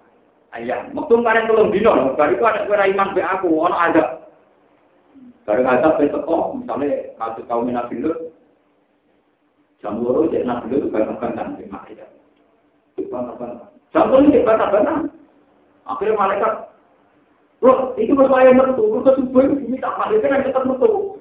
[0.58, 0.98] ayam.
[0.98, 4.04] Waktu kemarin belum dino, baru itu ada kira iman be aku, orang ada.
[5.46, 8.33] Baru ada be teko, misalnya kasus kaum nabi lu,
[9.84, 12.08] jam dua jadi nabi lu banyak banyak di makia.
[13.92, 14.98] Jam dua ini banyak banyak.
[15.84, 16.54] Akhirnya malaikat,
[17.60, 21.20] loh, itu masalah mertu, mertu subuh ini tak malaikat yang tetap mertu.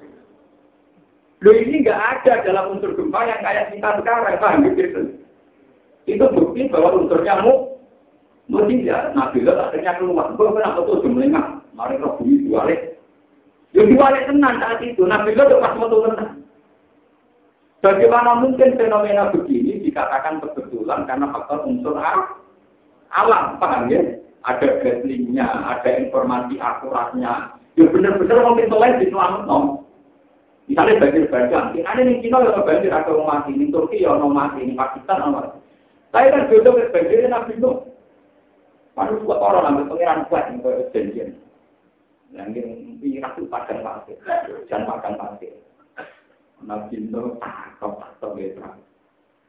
[1.43, 5.19] Loh ini nggak ada dalam unsur gempa yang kayak kita sekarang, paham gitu?
[6.07, 7.75] Itu bukti bahwa unsurnya mu,
[8.47, 9.11] mau tidak.
[9.19, 11.43] Nabi Allah akhirnya keluar, gue pernah betul jumlahnya,
[11.75, 13.03] mari roh bumi diwalik.
[13.75, 16.42] Yang diwalik tenang saat itu, Nabi Allah pas betul tenang.
[17.83, 24.23] Bagaimana mungkin fenomena begini dikatakan kebetulan karena faktor unsur alam, paham ya?
[24.47, 27.59] Ada gaslingnya, ada informasi akuratnya.
[27.75, 29.51] Ya benar-benar mungkin soleh di selamat
[30.71, 34.15] Misalnya banjir bandang, ini ada di Cina ya banjir ada orang mati, di Turki ya
[34.15, 35.35] orang mati, di Pakistan.
[36.15, 37.83] Saya kan jodoh ke banjir Nabi Nuh.
[38.95, 41.31] Lalu buat orang ambil pengiran kuat yang ke janjian.
[42.31, 42.63] Yang
[43.03, 44.17] ini itu padang pasir,
[44.71, 45.53] jangan padang pasir.
[46.65, 47.37] Nabi Nuh
[47.79, 48.63] takut takut gitu.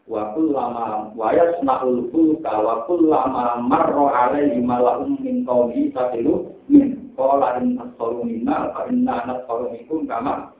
[0.03, 6.99] Waktu lama wayas nakul fulka, waktu lama marro alaihi malahum min kaumi tasilu min.
[7.13, 10.53] Kala inna solumina, inna anak solumikum kama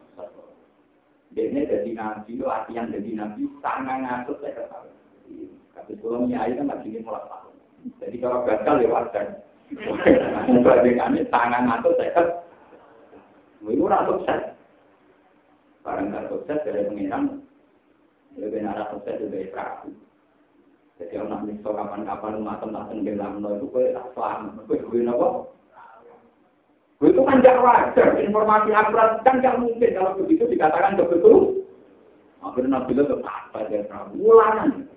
[1.34, 5.49] dia jadi nabi, latihan jadi nabi, sangat ngasut saya ketahui.
[5.74, 7.54] Tapi kalau nyai kan lagi mulai tahun.
[7.97, 9.26] Jadi kalau gagal ya wajar.
[10.54, 13.74] Membandingkannya sangat ngasut saya ketahui.
[13.74, 14.41] Itu rasa sukses.
[15.84, 17.43] Barang gak sukses dari pengiran,
[18.39, 19.91] lebih nara sukses dari perahu.
[20.95, 24.63] Jadi orang bisa kapan-kapan rumah tempat tenggelam, itu kue tak selamat.
[24.63, 25.51] Kue kue nopo.
[27.03, 31.67] Itu kan tidak wajar, informasi akurat kan tidak mungkin kalau begitu dikatakan betul.
[32.39, 34.19] Akhirnya Nabi itu apa dia Prabu?
[34.19, 34.88] Ulangan.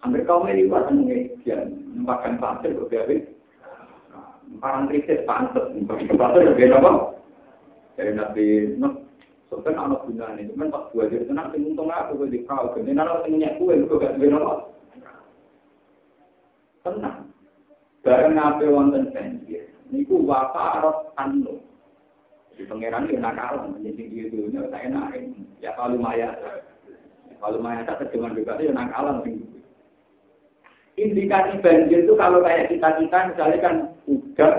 [0.00, 1.68] Hampir kaum ini buat mengejar,
[2.00, 3.28] makan pasir berbeda.
[4.60, 6.92] Parang krisis pantas, makan pasir berbeda apa?
[8.00, 8.46] Dari Nabi
[9.50, 13.18] Soalnya anak gunanya, cuman pas dua jadi tenang, untung aku gue di kau, jadi nara
[13.26, 14.54] tingginya kue, gue gak berbeda apa?
[16.86, 17.18] Tenang.
[18.06, 21.58] Bareng ngapain wonten banjir, niku wafarot anu.
[22.54, 25.34] Di pangeran itu nakal, menjadi dia dunia saya naik.
[25.58, 26.30] Ya kalau maya,
[27.42, 29.26] kalau maya tak terjemahan juga ya nakalan.
[30.94, 33.74] Indikasi banjir itu kalau kayak kita kita misalnya kan
[34.06, 34.54] hujan,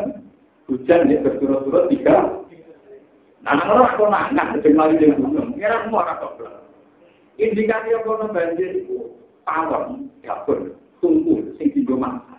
[0.67, 2.40] hujan ya berturut-turut tiga.
[3.41, 6.29] Nah, kalau aku nangak, terjemahan di gunung, kira semua kata
[7.41, 9.17] Indikasi apa banjir itu
[9.49, 12.37] tawon, dapur, tungku, sing tiga masa.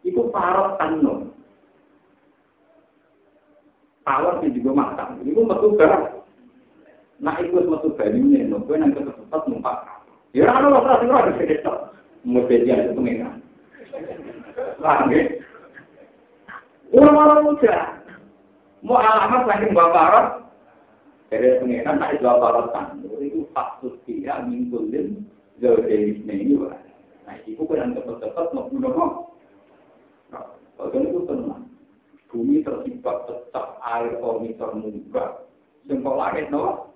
[0.00, 1.28] Itu parot tanun
[4.10, 5.22] tawar di juga matang.
[5.22, 6.04] Itu metu barang.
[7.20, 9.86] Nah itu metu banyunya, nopo yang tetap numpak.
[10.34, 11.76] Ya orang orang orang orang ada sekitar.
[12.26, 13.40] Mobilnya itu pengen.
[14.82, 15.20] Lagi.
[16.90, 17.99] Orang-orang muda.
[18.80, 19.44] Mau alamat
[19.76, 20.26] bapak Arab.
[21.30, 22.86] Dari pengiran, tak itu bapak Arab kan.
[23.20, 25.24] Itu faktus dia mingkulin.
[25.60, 26.56] Jauh dari ini.
[27.28, 29.28] Nah itu kan cepat-cepat mau bunuh.
[30.32, 31.68] Kalau itu tenang
[32.30, 35.44] bumi terlibat tetap air kami termunggah.
[35.84, 36.94] Sengkau langit no,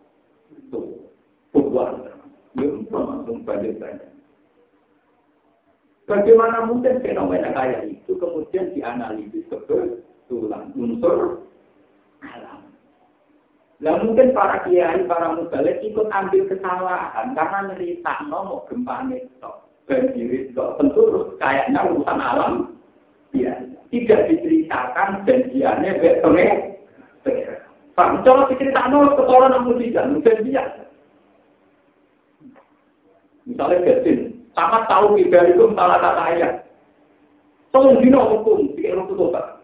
[0.54, 1.10] itu
[1.50, 2.06] bubuan.
[2.54, 4.06] Ya langsung balik saja.
[6.06, 11.42] Bagaimana mungkin fenomena kayak itu kemudian dianalisis kebetulan unsur
[13.82, 19.50] Lah mungkin para kiai, para mubalik ikut ambil kesalahan karena cerita mau gempa itu,
[19.84, 22.52] banjir itu, tentu kayaknya urusan alam
[23.36, 23.52] ya
[23.90, 26.54] tidak diceritakan janjiannya betulnya.
[27.94, 30.82] Pak, kalau diceritakan ketolong namun tidak, mungkin biasa.
[33.44, 34.18] Misalnya Besin,
[34.56, 36.54] sama tahu ibadah itu salah kata ayat.
[37.70, 39.63] Tolong dino hukum, pikir itu tobat.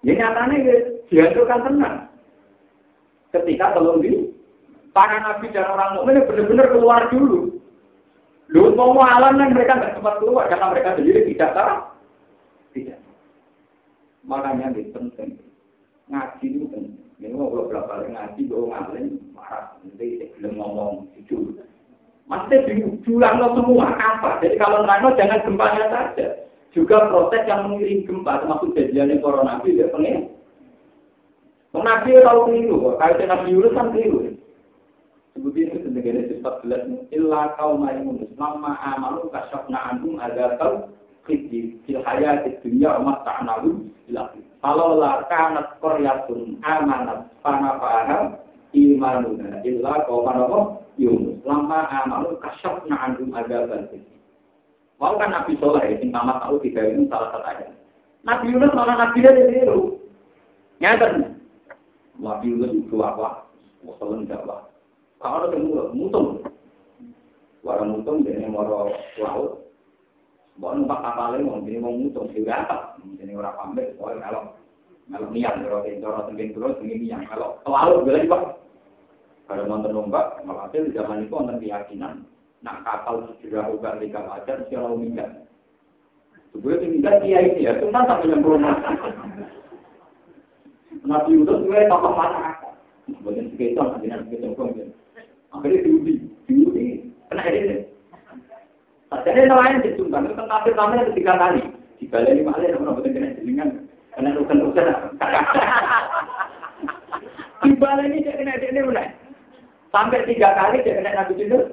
[0.00, 0.76] Ya nyatanya ya,
[1.12, 1.96] dihancurkan tenang.
[3.30, 4.32] Ketika tolong di
[4.96, 7.60] para nabi dan orang mukmin benar-benar keluar dulu.
[8.50, 11.78] Lu mau alam kan mereka nggak sempat keluar karena mereka sendiri tidak tahu.
[12.74, 12.98] Tidak.
[14.26, 15.38] Makanya ini penting.
[16.10, 16.98] Ngaji itu penting.
[17.20, 19.76] Ini mau berapa kali ngaji, gue ngalim, marah.
[19.84, 21.52] Nanti belum ngomong, jujur.
[22.24, 22.64] Maksudnya
[23.04, 24.40] diulang semua apa?
[24.40, 26.49] Jadi kalau nerangno jangan gempanya saja.
[26.70, 30.30] Juga proses yang mengiring gempa, termasuk kejadian corona itu ya pengen.
[31.74, 34.30] Nabi tahu keliru, kalau Nabi Yunus kan keliru.
[35.30, 40.90] Seperti itu sebagai ayat 14 illa kaum Yunus lama amalu kasyafna anhum ada tahu
[41.24, 48.36] fil hayati dunya umat ta'nalu ila kalau la kanat qaryatun amanat fana paham
[48.74, 51.40] imanuna illa kaum apa Yunus.
[51.48, 54.04] Lama amalu kasyaf na'andum ada bantin.
[55.00, 57.72] Mau kan Nabi Soleh, yang tamat tahu tiga ini salah satu ayat.
[58.20, 59.96] Nabi Yunus malah Nabi dia ditiru.
[60.76, 61.24] Nyata
[62.20, 63.48] Nabi Yunus itu apa?
[63.80, 64.68] Wasallam jawab.
[65.24, 66.44] Kalau ada yang mutung.
[67.64, 69.64] Warang mutung, jadi mau laut.
[70.60, 72.28] Bawa numpak kapalnya, mau jadi mau mutung.
[72.36, 73.00] Juga apa?
[73.16, 74.42] Jadi orang pamit, soalnya kalau
[75.08, 77.24] kalau niat, kalau tinggal tinggal terus, ini niat.
[77.32, 78.42] Kalau laut, boleh pak.
[79.48, 82.28] Kalau nonton lomba, malah di zaman itu nonton keyakinan.
[82.60, 85.48] Nak kapal sejarah obat di wajar, siapa minggat.
[86.52, 88.66] Sebenarnya minggat dia ini ya, cuma yang belum
[91.00, 92.72] Nabi Yusuf gue tokoh masyarakat.
[93.08, 94.92] Sebenarnya sekitar, nanti sekitar kongsi.
[95.50, 96.14] Akhirnya diuji,
[96.46, 96.84] diuji,
[97.32, 97.76] kena ini.
[99.10, 101.62] Jadi nelayan disumbang, itu tentang tamu tiga kali.
[101.98, 103.68] Di balik lima kali, ada betul kena jelingan.
[104.14, 104.86] Kena rukan-rukan.
[107.64, 109.08] Di balik ini, kena ini mulai.
[109.90, 111.66] Sampai tiga kali dia kena Nabi Yunus.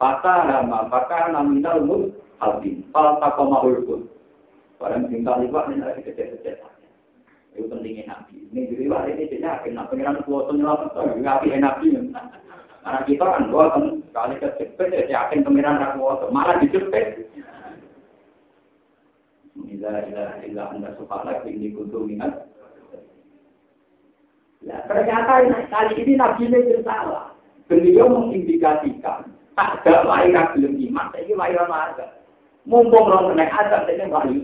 [0.00, 1.78] Patah nama, patah nominal.
[2.42, 4.10] Kalau tak kau mau pun.
[4.82, 6.58] Barang cinta liwat ini lagi kecil-kecil.
[7.54, 8.50] Itu pentingnya Nabi.
[8.50, 9.78] Ini di liwat ini tidak yakin.
[9.78, 10.90] Nah, pengiran kuasa nyelamat.
[11.22, 11.86] Ngapi Nabi.
[12.82, 16.26] Karena kita kan dua kan sekali kecepet ya yakin pengiran kuasa.
[16.34, 17.30] Malah dicepet.
[19.54, 22.50] Ila ila ila anda subhanak ini kuntu minat
[24.62, 27.34] Nah, ternyata kali ini Nabi ini salah.
[27.72, 32.20] Beliau mengindikasikan ada lahiran belum iman, ini lahiran marga.
[32.68, 34.36] Mumpung orang kena azab, ini wali.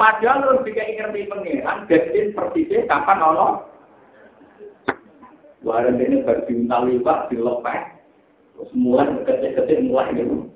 [0.00, 3.68] Padahal lu juga ngerti pengiran, jadi persisnya kapan Allah.
[5.60, 8.00] Warna ini berdiuntal lipat, dilepek,
[8.56, 10.48] terus mulai kecil-kecil mulai gitu.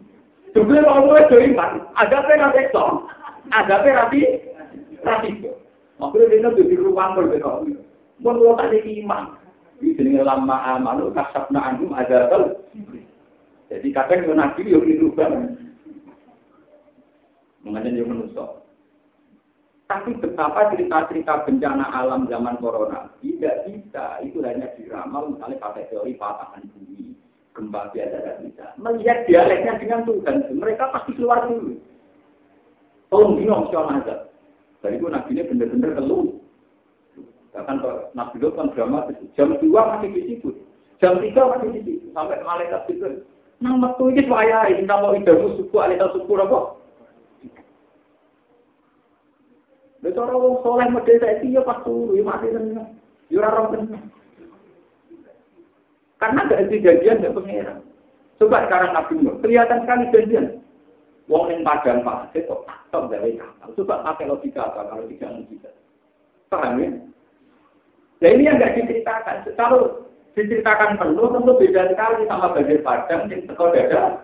[0.56, 2.54] Juga kalau gue iman, ada apa yang
[3.52, 4.20] ada apa rapi,
[5.04, 5.30] rapi.
[6.00, 7.68] Akhirnya dia nanti di ruang berbeda.
[8.22, 9.41] Mau lo tak iman.
[9.82, 12.54] Di sini lama amal, kasabna anum ada tahu.
[13.66, 15.26] Jadi kadang yang nabi yang dirubah.
[17.66, 18.62] Mengenai yang menusuk.
[19.90, 24.22] Tapi betapa cerita-cerita bencana alam zaman corona tidak bisa.
[24.22, 27.12] Itu hanya diramal misalnya pakai teori patahan bumi,
[27.52, 28.66] gempa biasa tidak bisa.
[28.80, 31.76] Melihat dialeknya dengan Tuhan, mereka pasti keluar dulu.
[33.12, 34.16] Tolong bingung siapa aja.
[34.80, 35.92] Dari itu nabi ini benar-benar.
[37.52, 37.76] Bahkan
[38.16, 39.20] nabi itu kan dramatis.
[39.36, 40.56] Jam dua masih di situ.
[41.04, 42.08] Jam tiga masih di situ.
[42.16, 43.28] Sampai malaikat itu.
[43.62, 46.60] Nang metu ini saya ini nama idamu suku alita suku apa?
[50.02, 52.98] Lha cara wong soleh model saiki ya pas turu ya mati tenan.
[53.30, 54.02] Ya ora tenan.
[56.18, 57.78] Karena ada janjian dari pengeran.
[58.42, 60.46] Coba sekarang Nabi Nuh, kelihatan sekali janjian.
[61.30, 63.68] Wong yang padang pasir kok tak gawe kapal.
[63.78, 65.70] Coba pakai logika apa kalau tidak logika.
[66.50, 66.90] Paham ya?
[68.22, 69.50] Nah ini yang nggak diceritakan.
[69.58, 70.06] Kalau
[70.38, 74.22] diceritakan penuh tentu beda sekali sama bagian padang yang teko dada.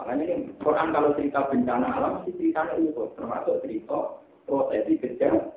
[0.00, 4.16] Makanya ini Quran kalau cerita bencana alam ceritanya itu termasuk cerita
[4.48, 5.52] prosesi kejadian.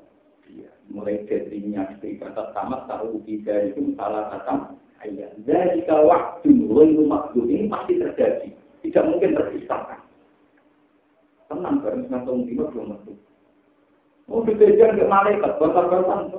[0.92, 5.32] Mulai dari minyak cerita tamat tahu tiga itu salah satu ayat.
[5.48, 8.52] Dari waktu ghairu makhluk ini pasti terjadi.
[8.84, 10.04] Tidak mungkin terpisahkan.
[11.48, 13.16] Tenang, tahun lima belum masuk.
[14.32, 16.32] Oh, dikejar ke malaikat, bakar-bakar.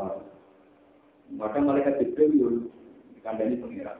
[1.34, 2.54] Maka malaikat Jibril yul.
[3.24, 3.98] kandani pengiran.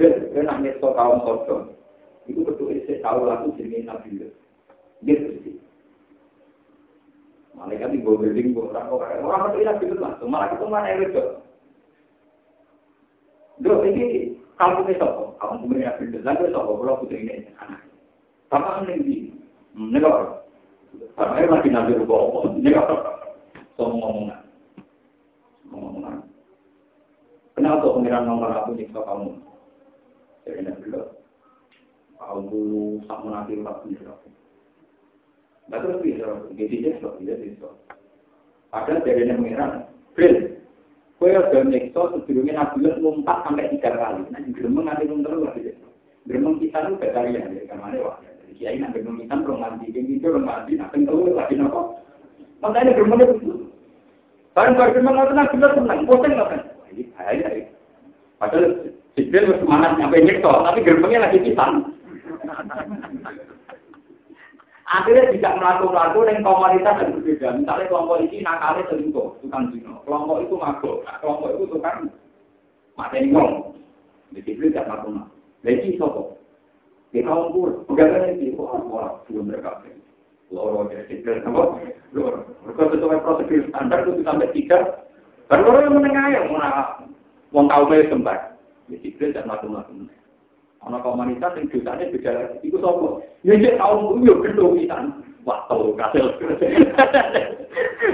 [0.00, 1.76] Dia nak nyetok kaum sodom.
[2.24, 4.32] Itu betul saya tahu lagu jenis Nabi.
[5.04, 5.60] Dia bersih.
[7.52, 10.28] Malaikat bawah building, orang orang orang itu Nabi Lut langsung.
[10.32, 11.24] Malah itu mana yang itu?
[13.60, 16.04] Dua ini kamu ini sopo, kamu kemudian Nabi.
[16.24, 17.84] Lalu kalau putri ini anak.
[18.48, 19.16] Bapak ini di,
[19.76, 20.41] negara.
[21.16, 22.10] Karena lagi Nabi Lut,
[22.60, 22.96] negara.
[23.76, 24.40] Somo ngomongan.
[25.68, 26.16] Ngomongan.
[27.56, 29.32] Kenapa pengiran nomor aku nyiksa kamu?
[30.44, 31.08] Jadi Nabi Lut.
[32.22, 32.60] Aku
[33.08, 34.14] sama nanti lah bisa.
[35.70, 37.68] Nah terus bisa, gitu aja so, bisa bisa.
[38.72, 39.84] Padahal dari yang mengira,
[40.16, 40.58] Phil,
[41.20, 44.26] kue udah nyekso sebelumnya Nabi lompat sampai tiga kali.
[44.32, 45.72] Nah, geremeng nanti terus lagi.
[46.24, 48.16] Geremeng kita tuh beda ya, dari kamar wah.
[48.22, 48.31] Jadi
[48.62, 49.26] kiai nak belum
[49.58, 51.98] mandi, yang itu mandi, nah kental lagi nopo.
[52.62, 53.66] Makanya geremeng itu.
[54.54, 56.60] Barang barang geremeng itu nabi tenang, pusing nggak kan?
[56.94, 57.66] Ini bahaya ya.
[58.38, 58.70] Padahal
[59.18, 61.90] Jibril semangat sampai nyekso, tapi geremengnya lagi pisang.
[64.92, 67.48] Akhirnya tidak melaku-laku dengan komunitas yang berbeda.
[67.56, 70.04] Misalnya kelompok ini nakalnya selingkuh, tukang zino.
[70.04, 71.98] Kelompok itu mabuk, nah, kelompok itu tukang
[72.94, 73.74] mateni wong.
[74.36, 75.08] Situ tidak melaku
[75.64, 76.41] Lagi sopo.
[77.12, 79.84] Di kaum pur, pegangan ini, wah, wah, belum mereka.
[80.48, 81.76] Loro jadi tiga, apa?
[82.16, 82.40] Loro.
[82.64, 85.04] Mereka sesuai prosedur standar itu sampai tiga.
[85.52, 86.40] Baru orang yang menengah ya,
[87.52, 88.38] mau tahu mereka sempat.
[88.88, 90.08] Di situ tidak melaku-laku.
[90.82, 92.56] Ana komunitas yang dosanya beda lagi.
[92.66, 93.22] Iku sopo?
[93.46, 94.98] Ya dia tahu itu ya gendong kita.
[95.46, 96.26] Wah, tahu kasil.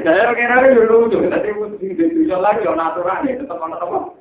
[0.04, 1.16] Saya kira itu lucu.
[1.32, 1.48] Tapi
[1.80, 4.12] di lagi orang aturan ya tetap apa?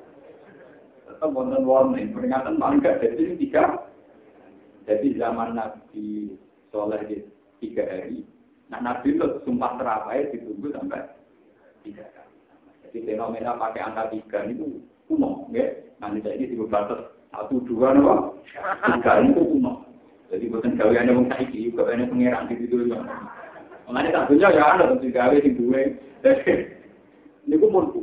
[1.12, 2.16] Tetap wonten warning.
[2.16, 3.84] Peringatan paling gak jadi tiga.
[4.88, 6.32] Jadi zaman Nabi
[6.72, 7.20] Soleh di
[7.60, 8.24] tiga hari.
[8.72, 11.04] Nah Nabi itu sumpah terapai ditunggu sampai
[11.84, 12.36] tiga kali.
[12.88, 15.68] Jadi fenomena pakai angka tiga itu kuno, ya.
[16.00, 18.40] Nanti saya ini batas satu dua nopo.
[18.48, 19.84] Tiga itu kuno.
[20.32, 22.88] Jadi bukan gaweane wong saiki, gaweane pangeran di situ.
[23.88, 25.80] Mengenai tak punya ya ada tentu gawe di dua.
[27.44, 28.00] Ini pun murku.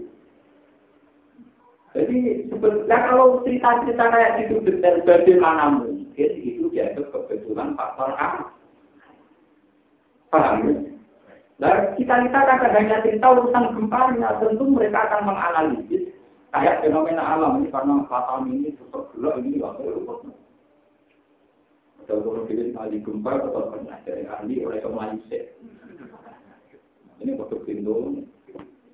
[1.94, 5.86] Jadi sebetulnya kalau cerita-cerita kayak itu detail bagaimana
[6.16, 8.48] mungkin itu dianggap kebetulan faktor A.
[10.32, 10.76] Paham ya?
[11.60, 16.16] Nah, kita kita kadang hanya cerita urusan gempanya, tentu mereka akan menganalisis
[16.56, 20.32] Kayak fenomena alam ini karena fatal ini super gelap ini waktu itu.
[22.00, 25.52] Atau kalau kita sekali gempa atau pernah dari ahli oleh kemanusia.
[27.20, 28.24] Ini waktu pintu,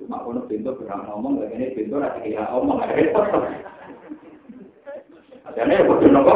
[0.01, 3.29] cuma kalau pintu berang ngomong, lagi ini pintu rasa kayak omong, ada repot.
[5.45, 6.35] Akhirnya ya waktu nopo.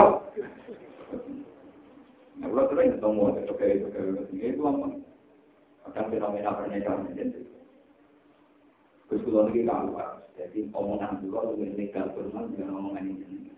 [2.45, 3.75] Kalau sering ketemu, itu kayak
[4.37, 4.87] itu apa?
[5.85, 7.41] Kadang fenomena pernikahan itu.
[9.09, 10.11] Terus kalau lagi kalah.
[10.35, 13.53] Jadi omongan dulu lebih legal firman dengan omongan ini.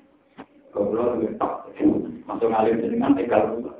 [0.70, 1.74] Kalau lebih tak
[2.30, 3.72] masuk ngalir dengan legal dulu.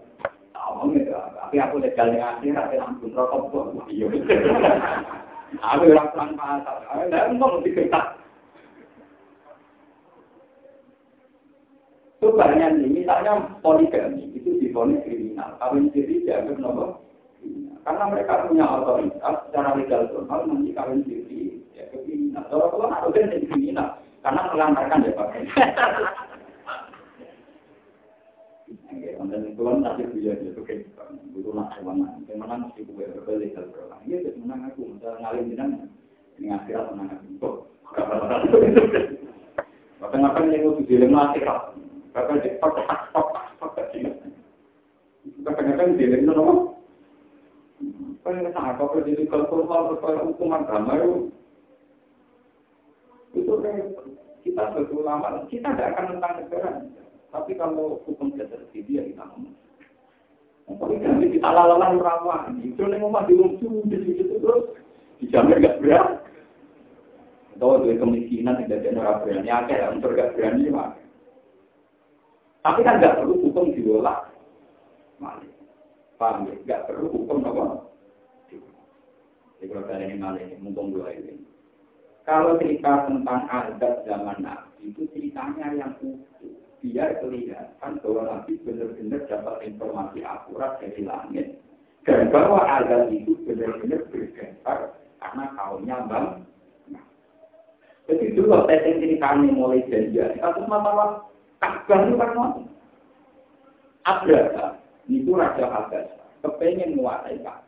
[1.48, 3.88] Tapi aku legal yang akhirat langsung rokok kok.
[3.88, 4.08] Iya.
[5.64, 6.84] Aku orang pasar.
[6.92, 8.20] Ada ngomong di kertas.
[12.18, 15.54] Itu banyak nih, misalnya poligami itu difonis kriminal.
[15.62, 16.98] Kawin siri dianggap nomor
[17.86, 21.62] karena mereka punya otoritas secara legal formal nanti kawin siri
[21.94, 22.42] kriminal.
[22.50, 25.28] Kalau kalau ada jadi kriminal, karena melantarkan ya pak.
[25.30, 25.46] Kan.
[34.08, 34.88] Iya, jadi menang aku,
[42.18, 43.26] bahkan di pak pak pak
[43.62, 43.86] pak pak
[45.46, 46.82] Kadang-kadang dilem nopo.
[48.26, 51.30] Kan apa kalau jadi kalau hukuman agama itu
[53.38, 53.54] itu
[54.44, 56.72] kita sebagai ulama, kita tidak akan tentang negara.
[57.30, 59.56] Tapi kalau hukum tidak terjadi ya kita ngomong.
[60.68, 62.60] Tapi kan kita lalalan rawan.
[62.66, 64.64] Itu yang ngomong di rumah di situ terus
[65.22, 66.08] dijamin gak berat.
[67.56, 71.07] Atau dari kemiskinan tidak ada orang berani, ada yang berani mah.
[72.68, 74.28] Tapi kan gak perlu hukum diolah.
[75.24, 75.56] Malik.
[76.20, 76.56] Paham ya?
[76.68, 77.88] Gak perlu hukum apa?
[79.58, 81.48] Jadi kalau ini malah ini, mumpung dua ini.
[82.28, 86.52] Kalau cerita tentang adat zaman Nabi itu ceritanya yang utuh.
[86.84, 91.48] Biar kelihatan bahwa Nabi benar-benar dapat informasi akurat dari langit.
[92.04, 94.92] Dan bahwa adat itu benar-benar berdasar
[95.24, 96.28] karena kaumnya bang.
[98.12, 100.36] Jadi dulu setting ceritanya mulai janjian.
[100.36, 101.28] Kasus masalah
[101.58, 102.32] Ka'bah itu kan
[104.08, 104.66] Abraha
[105.10, 106.08] itu Raja Habas.
[106.46, 107.68] Kepengen menguasai Ka'bah.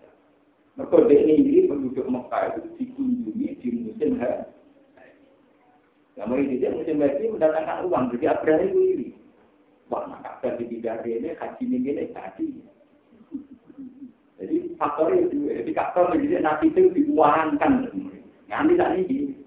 [0.79, 4.47] Mereka ini penduduk Mekah itu dikunjungi di musim haji.
[6.15, 9.07] Ya mau ini dia musim haji mendatangkan uang, jadi Abraham itu ini.
[9.91, 12.47] Wah, nak kabar di bidang ini, haji ini ini tadi.
[14.39, 17.91] Jadi faktor itu, jadi faktor jadi nanti itu diuangkan.
[18.47, 19.38] Nanti tak ini.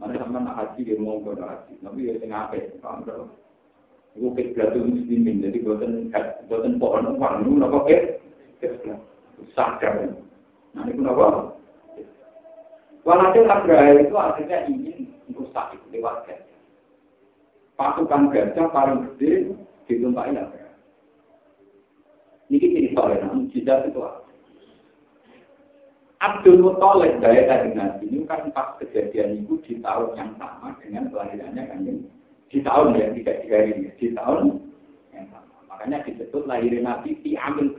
[0.00, 2.56] Mana sama nak haji dia mau ke haji, tapi ya tengah apa?
[2.80, 3.28] Kalau
[4.16, 6.08] itu kebelatu muslimin, jadi buatan
[6.48, 7.98] buatan pohon uang, itu apa ke?
[9.52, 10.08] Sadar.
[10.72, 11.52] Nah itu apa?
[13.04, 16.60] Walhasil Abraha itu akhirnya ingin merusak itu lewat gajah.
[17.76, 19.52] Pasukan gajah paling gede
[19.84, 20.72] ditumpahin Abraha.
[22.48, 24.29] Ini cerita ya, mujizat itu apa?
[26.20, 31.08] Abdul Muttalib dari tadi Nabi ini kan pas kejadian itu di tahun yang sama dengan
[31.08, 31.80] kelahirannya kan
[32.52, 34.60] di tahun ya tidak tiga ini di tahun
[35.16, 35.56] yang sama.
[35.72, 37.72] Makanya disebut lahirin Nabi di Amin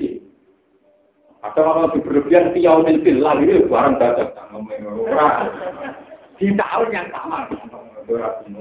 [1.42, 4.30] ada kalau lebih berlebihan tiaw bil lah ini barang dadak
[6.38, 7.50] di tahun yang sama.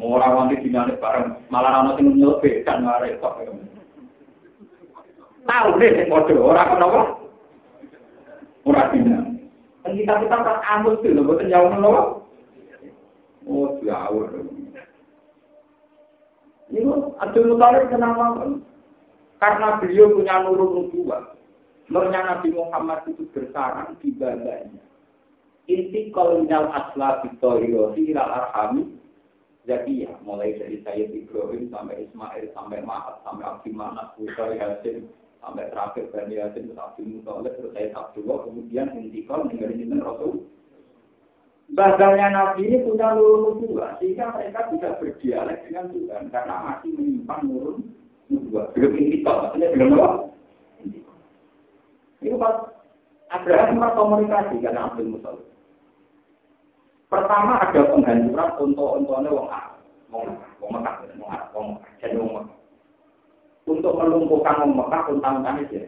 [0.01, 3.37] Orang wanti dinane barang malah ana sing nyelebihkan mare kok.
[5.45, 7.01] Tahu deh sing padha ora kenapa.
[8.65, 8.85] Ora.
[9.81, 12.03] Kan kita kita kan amus tuh lho boten jauh napa.
[13.49, 14.29] Oh, jauh.
[16.71, 16.87] Ini
[17.19, 18.47] Abdul Muthalib kenapa?
[19.41, 21.35] Karena beliau punya nurun nubuah.
[21.91, 24.79] Nurnya Nabi Muhammad itu bersarang di badannya.
[25.67, 29.01] Inti kolonial asla bitohiro ilal arhami
[29.69, 35.07] ya mulai dari Sayyid Ibrahim sampai Ismail sampai Mahat sampai Abdi Manas Bukhari Hasim
[35.41, 40.45] sampai terakhir Bani Hasim terus Abdi Muthalib terus Abdullah kemudian intikal menjadi jinten Rasul.
[41.71, 47.41] Badannya Nabi ini punya nurun dua sehingga mereka bisa berdialek dengan Tuhan karena masih menyimpan
[47.47, 47.79] nurun
[48.29, 50.11] dua belum intikal maksudnya belum apa?
[52.21, 52.57] Itu pas
[53.33, 55.47] Abraham komunikasi karena Abdul Muthalib.
[57.11, 59.83] Pertama ada penghancuran untuk untungnya wong Arab,
[60.15, 61.67] wong Mekah, wong Arab, wong
[61.99, 62.60] jadi wong Mekah.
[63.69, 65.85] Untuk melumpuhkan wong Mekah untang-untangnya dia.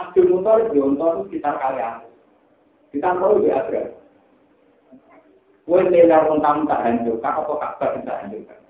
[0.00, 2.06] Abdul Muthalib di untung itu sekitar kalian.
[2.90, 3.98] Kita tahu di Abraham.
[5.68, 8.60] Kue miliar untang tak hancurkan, apa kabar tidak hancurkan.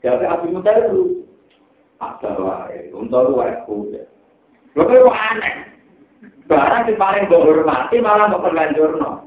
[0.00, 1.04] Jadi Abdul Muthalib itu,
[2.00, 3.54] ada wae, untung wae
[4.74, 5.54] Lalu itu aneh.
[6.44, 9.24] Barang yang paling menghormati malah mau berlanjur no.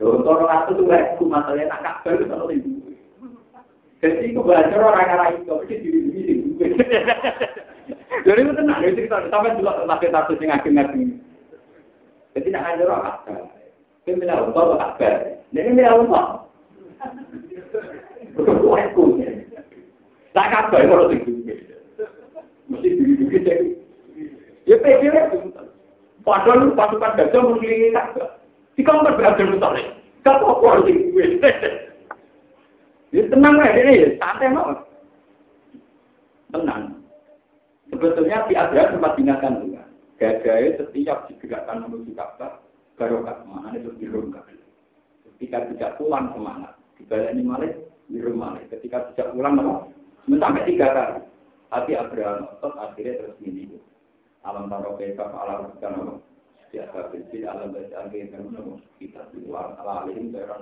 [0.00, 2.91] Untuk orang itu tuh aku masalahnya tak kabar itu.
[4.02, 6.34] Jadi itu belajar orang orang itu mesti diri diri
[8.26, 11.22] Jadi itu tenang, itu kita sampai juga tetapi satu sing ageng ageng.
[12.34, 13.42] Jadi nak ngajar orang kabar.
[14.02, 15.14] Ini milah untuk kabar.
[15.54, 16.26] Jadi milah untuk.
[18.34, 19.04] Betul aku.
[20.34, 21.32] Tak kabar kalau itu.
[22.66, 23.68] Mesti diri diri.
[24.66, 25.14] Ya pede
[26.22, 28.38] Padahal pasukan gajah mengelilingi Ka'bah.
[28.78, 29.90] Di kamar berada misalnya.
[30.22, 31.26] Gak apa-apa sih gue.
[33.12, 34.72] Ya tenang aja ini, santai mau.
[36.48, 36.96] Tenang.
[37.92, 39.82] Sebetulnya di Abraham sempat diingatkan juga.
[40.16, 42.64] Gajah setiap digerakkan menuju Ka'bah,
[42.96, 44.48] barokah mana itu dirungkap.
[45.28, 47.74] Ketika tidak pulang semangat, dibalani malah
[48.08, 48.56] di rumah.
[48.70, 49.92] Ketika tidak pulang malah
[50.24, 51.20] sampai tiga kali.
[51.72, 53.80] Tapi Abraham otot akhirnya terus ini
[54.44, 56.14] alam taro keka alam kan apa
[56.68, 58.12] biasa benci alam kan
[59.00, 60.60] kita di luar ala alim daerah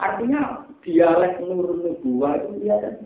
[0.00, 3.04] artinya dialek nur nubuah itu dia dan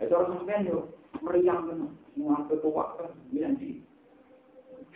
[0.00, 0.88] itu orang sampean yo
[1.20, 1.78] meriang kan
[2.16, 3.84] mau ketua kan bilang di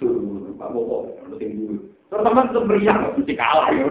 [0.01, 1.77] dulu pak bobo lu tinggi
[2.09, 3.87] terus teman itu meriang mesti kalah yo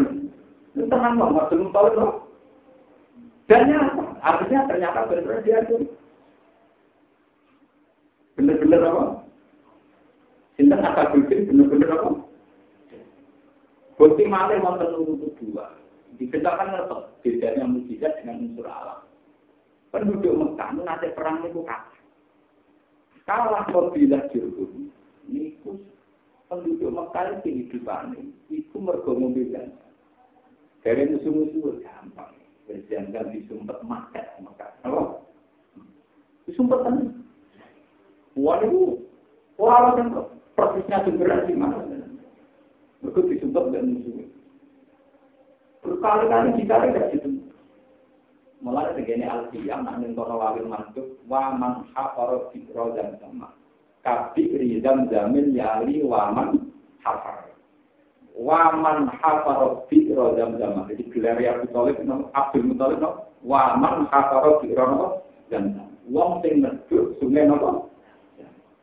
[0.73, 2.11] itu tenang lah nggak belum tahu loh
[3.45, 3.69] dan
[4.19, 5.85] artinya ternyata benar dia tuh
[8.37, 9.25] Bener-bener apa?
[10.53, 12.09] Sinten akal bener-bener apa?
[13.97, 15.73] Bukti malih wonten urut dua.
[16.17, 19.05] Dikenalkan ngerti bedanya mujizat dengan unsur alam.
[19.93, 21.93] Penduduk Mekah nanti perang itu kalah.
[23.29, 24.89] Kalah kabilah Jurhum.
[25.29, 25.77] Niku
[26.49, 28.17] penduduk Mekah itu kehidupan
[28.49, 29.69] itu mergo mobilan.
[30.81, 32.33] Dari musuh-musuh gampang.
[32.65, 34.73] Berjangan disumpet makat Mekah.
[34.89, 35.21] Apa?
[36.49, 36.95] Disumpet kan?
[38.33, 39.05] Wah itu
[39.61, 40.09] orang yang
[40.57, 41.85] persisnya sumbernya di mana?
[43.05, 44.36] Mereka disumpah dan musuh.
[45.87, 47.29] Berkali-kali kita tidak gitu.
[48.59, 53.55] Mulai begini al-qiyam, namun kono wawil mantuk, wa man hafaro fikro dan sama.
[54.03, 57.53] Kabi rizam jamin yali wa man hafar.
[58.35, 60.89] Wa man hafaro fikro dan sama.
[60.91, 63.03] Jadi gelar yang Abdul Abdul Muttalib,
[63.45, 65.87] wa man hafaro fikro dan sama.
[66.11, 67.87] Wong sing medhuk sungai nopo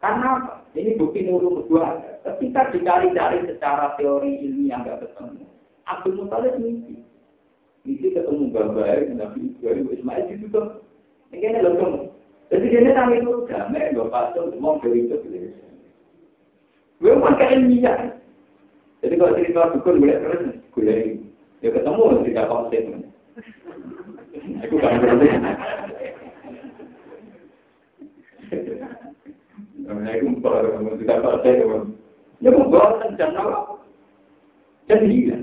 [0.05, 1.97] karena ini bukti nurul dua.
[2.21, 5.49] Ketika dicari-cari secara teori ilmiah nggak ketemu.
[5.85, 6.97] Abdul Muthalib mimpi.
[7.85, 10.61] Ini ketemu gambar Nabi Ibrahim Ismail itu.
[11.35, 12.09] Ini loh
[12.49, 15.17] Jadi dia nang itu damai, pasang semua dari itu.
[17.03, 18.17] Gue pakai ilmiah.
[19.05, 20.43] Jadi kalau cerita dukun boleh terus
[20.73, 20.99] gue
[21.61, 22.85] ya ketemu tidak konsep.
[24.65, 25.29] Aku kan berarti.
[30.41, 31.57] Baru tidak konsep.
[32.41, 33.77] Ya, gue bawa kan jangan
[34.89, 35.43] Jadi kan.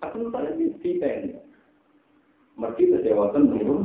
[0.00, 1.36] Di kita ini.
[2.56, 3.82] Mereka kesewatan turun.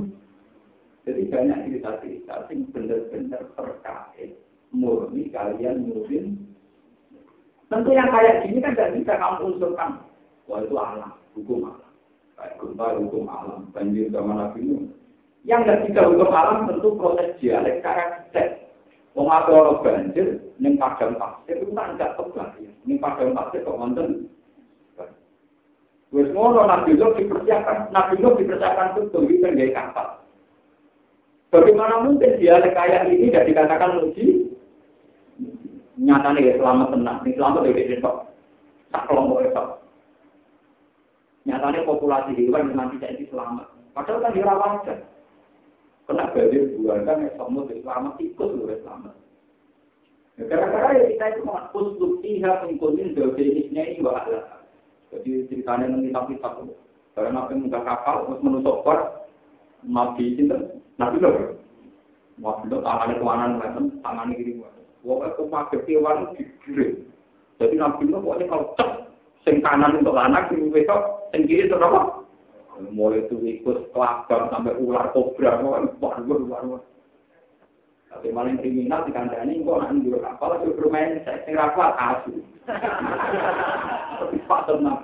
[1.02, 4.38] Jadi banyak cerita-cerita yang benar-benar terkait
[4.70, 6.38] murni kalian mungkin.
[7.68, 9.92] Tentu yang kayak gini kan tidak bisa kamu unsurkan.
[10.46, 11.92] Wah itu alam, hukum alam.
[12.36, 14.62] Kayak gempa hukum alam, banjir zaman Nabi
[15.48, 18.62] Yang tidak bisa hukum alam tentu proses dialek karakter.
[19.12, 22.72] Ada banjir, ning padang pasir itu kan enggak tebak ya.
[22.88, 24.31] Ning padang pasir kok wonten.
[26.12, 30.08] Wes ngono Nabi Nuh dipersiapkan, Nabi Nuh dipersiapkan betul iki kan kapal.
[31.52, 34.52] Bagaimana mungkin dia kayak ini tidak dikatakan muji?
[36.00, 38.16] Nyata nih selamat tenang, ini selamat dari besok.
[38.92, 39.68] Tak kelompok besok.
[41.48, 43.68] Nyatanya populasi hewan yang nanti jadi selamat.
[43.96, 44.96] Padahal kan dirawat aja.
[46.08, 49.16] Kena badai buang kan yang semut selamat ikut loh selamat.
[50.42, 51.42] Gara-gara ya kita itu
[51.76, 54.61] usut pihak mengikuti dosennya ini bahwa
[55.12, 56.56] Jadi ceritanya nanti tapi tak
[57.12, 59.00] karena apa muka kapal terus menusuk kor
[59.84, 60.48] nabi itu
[60.96, 61.60] nabi loh.
[62.40, 64.74] Nabi loh tangannya ke mana nih tangannya gini buat.
[65.04, 67.04] Wah aku pakai kewan digigit.
[67.60, 68.90] Jadi nabi loh pokoknya kalau cek
[69.44, 72.02] sing kanan untuk anak sing besok sing kiri untuk apa?
[72.90, 76.82] mulai itu ikut kelabang sampai ular kobra, wah waduh waduh.
[78.12, 82.44] Tapi maling kriminal di kandang kok nanti juga kapal itu bermain saya kira apa kasus.
[84.20, 85.02] Tapi pak tenang,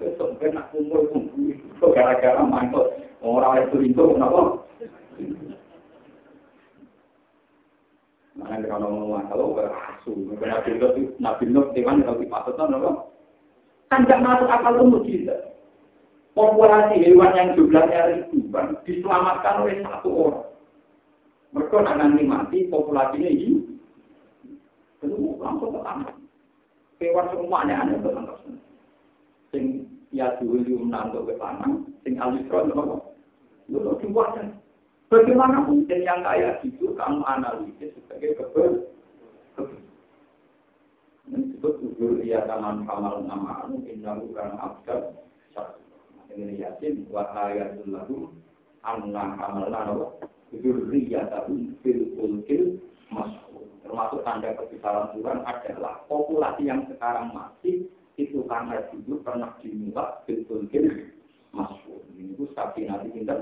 [0.00, 4.40] besok nak kumpul kumpul, kok gara-gara main kok orang itu itu kenapa?
[8.40, 12.90] Mana kalau ngomong kalau berasu, nabi nuh nabi nuh di mana kalau dipatutkan apa?
[13.92, 15.40] Kan tidak masuk akal itu mujizat
[16.34, 18.00] populasi hewan yang jumlahnya
[18.30, 20.49] ribuan diselamatkan oleh satu orang.
[21.50, 23.58] Mereka nanti mati, populasinya ini
[25.00, 26.12] Tentu langsung ke tanah.
[27.00, 28.36] Hewan semuanya ada ke tanah.
[29.50, 29.64] Sing
[30.12, 31.72] ya dulu diundang ke tanah,
[32.04, 32.96] sing alisron apa?
[33.72, 34.60] Lalu dibuatkan.
[35.10, 38.86] Bagaimana mungkin yang kayak gitu kamu analisis sebagai kebel?
[41.26, 45.14] Ini disebut ujur iya taman kamal nama anu indah bukan abjad
[46.34, 48.22] ini yakin wa ayatul lahum
[48.86, 50.08] anna hamalna wa
[50.54, 52.78] dzurriyyatahum fil fulkil
[53.14, 53.66] mas'ul.
[53.86, 57.86] Termasuk tanda kebesaran Tuhan adalah populasi yang sekarang masih
[58.18, 60.42] itu karena dulu pernah dimuat fil
[61.54, 62.02] mas'ul.
[62.18, 63.34] Ini itu sapi nanti kita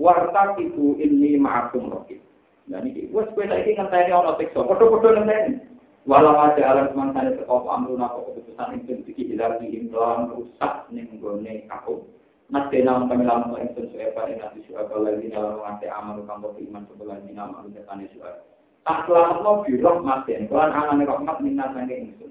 [0.00, 2.24] Warta itu ini ma'akum rokit.
[2.70, 4.62] Dan ini, gue lagi ngenteni orang siksa.
[4.64, 5.60] Kodoh-kodoh ngenteni.
[6.08, 10.88] Walau ada alam semangsa itu kau amruna kau keputusan itu fikih hilang di imlan rusak
[10.88, 12.08] nih gone kau.
[12.50, 16.50] Nanti nama kami lama kau itu sudah pada nanti sudah lagi dalam mengerti amal kamu
[16.66, 18.42] iman sebelah di nama itu tani sudah.
[18.82, 20.34] Tak selamat mau biroh mati.
[20.34, 22.26] Tuhan anak rahmat minat itu.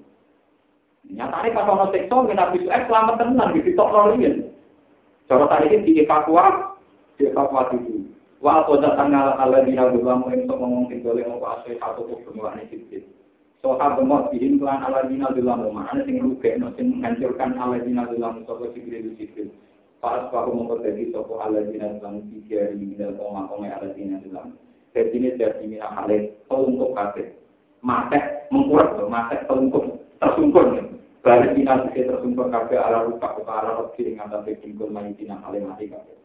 [1.08, 2.28] Nyatanya orang sekso
[2.84, 3.72] selamat tenang di.
[5.24, 6.04] Cara tadi ini
[7.72, 8.12] dulu.
[8.44, 9.08] Wa datang
[10.60, 10.84] ngomong
[11.48, 12.08] asli satu
[14.36, 19.48] ini kelan ala dina rugi, no menghancurkan ala dina itu.
[20.00, 24.56] Pas bahu memperdagi sopo ala dina dalam tiga di dalam koma-koma ala dina dalam.
[24.96, 27.36] Dari sini dari sini hale untuk kafe.
[27.84, 30.72] Mate mengkurang, mate telungkup, tersungkur.
[31.20, 35.36] Balik dina sikri tersungkur kafe ala rupa, ke arah roki dengan tapi tingkul main dina
[35.44, 36.16] hale mati kafe.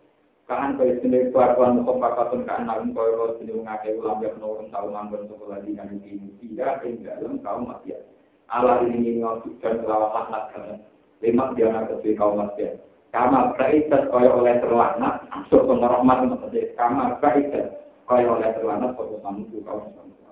[0.47, 4.71] Kaan kaya sini kuatuan mukom pakatun kaan narum kaya lo sini mengakai ulang biar nurun
[4.71, 7.99] tahu manggon untuk lagi kan ini tidak ing dalam kaum maksiat.
[8.47, 10.79] Allah ini ngosuk dan kelawan laknat.
[11.19, 12.94] Lima dia kesui kaum maksiat.
[13.15, 16.17] Kama kaitat kaya oleh terlaknat, masuk ke rahmat.
[16.75, 17.79] Kama kaitat
[18.11, 20.24] kaya oleh terlaknat, kaya kamu kaum maksiat.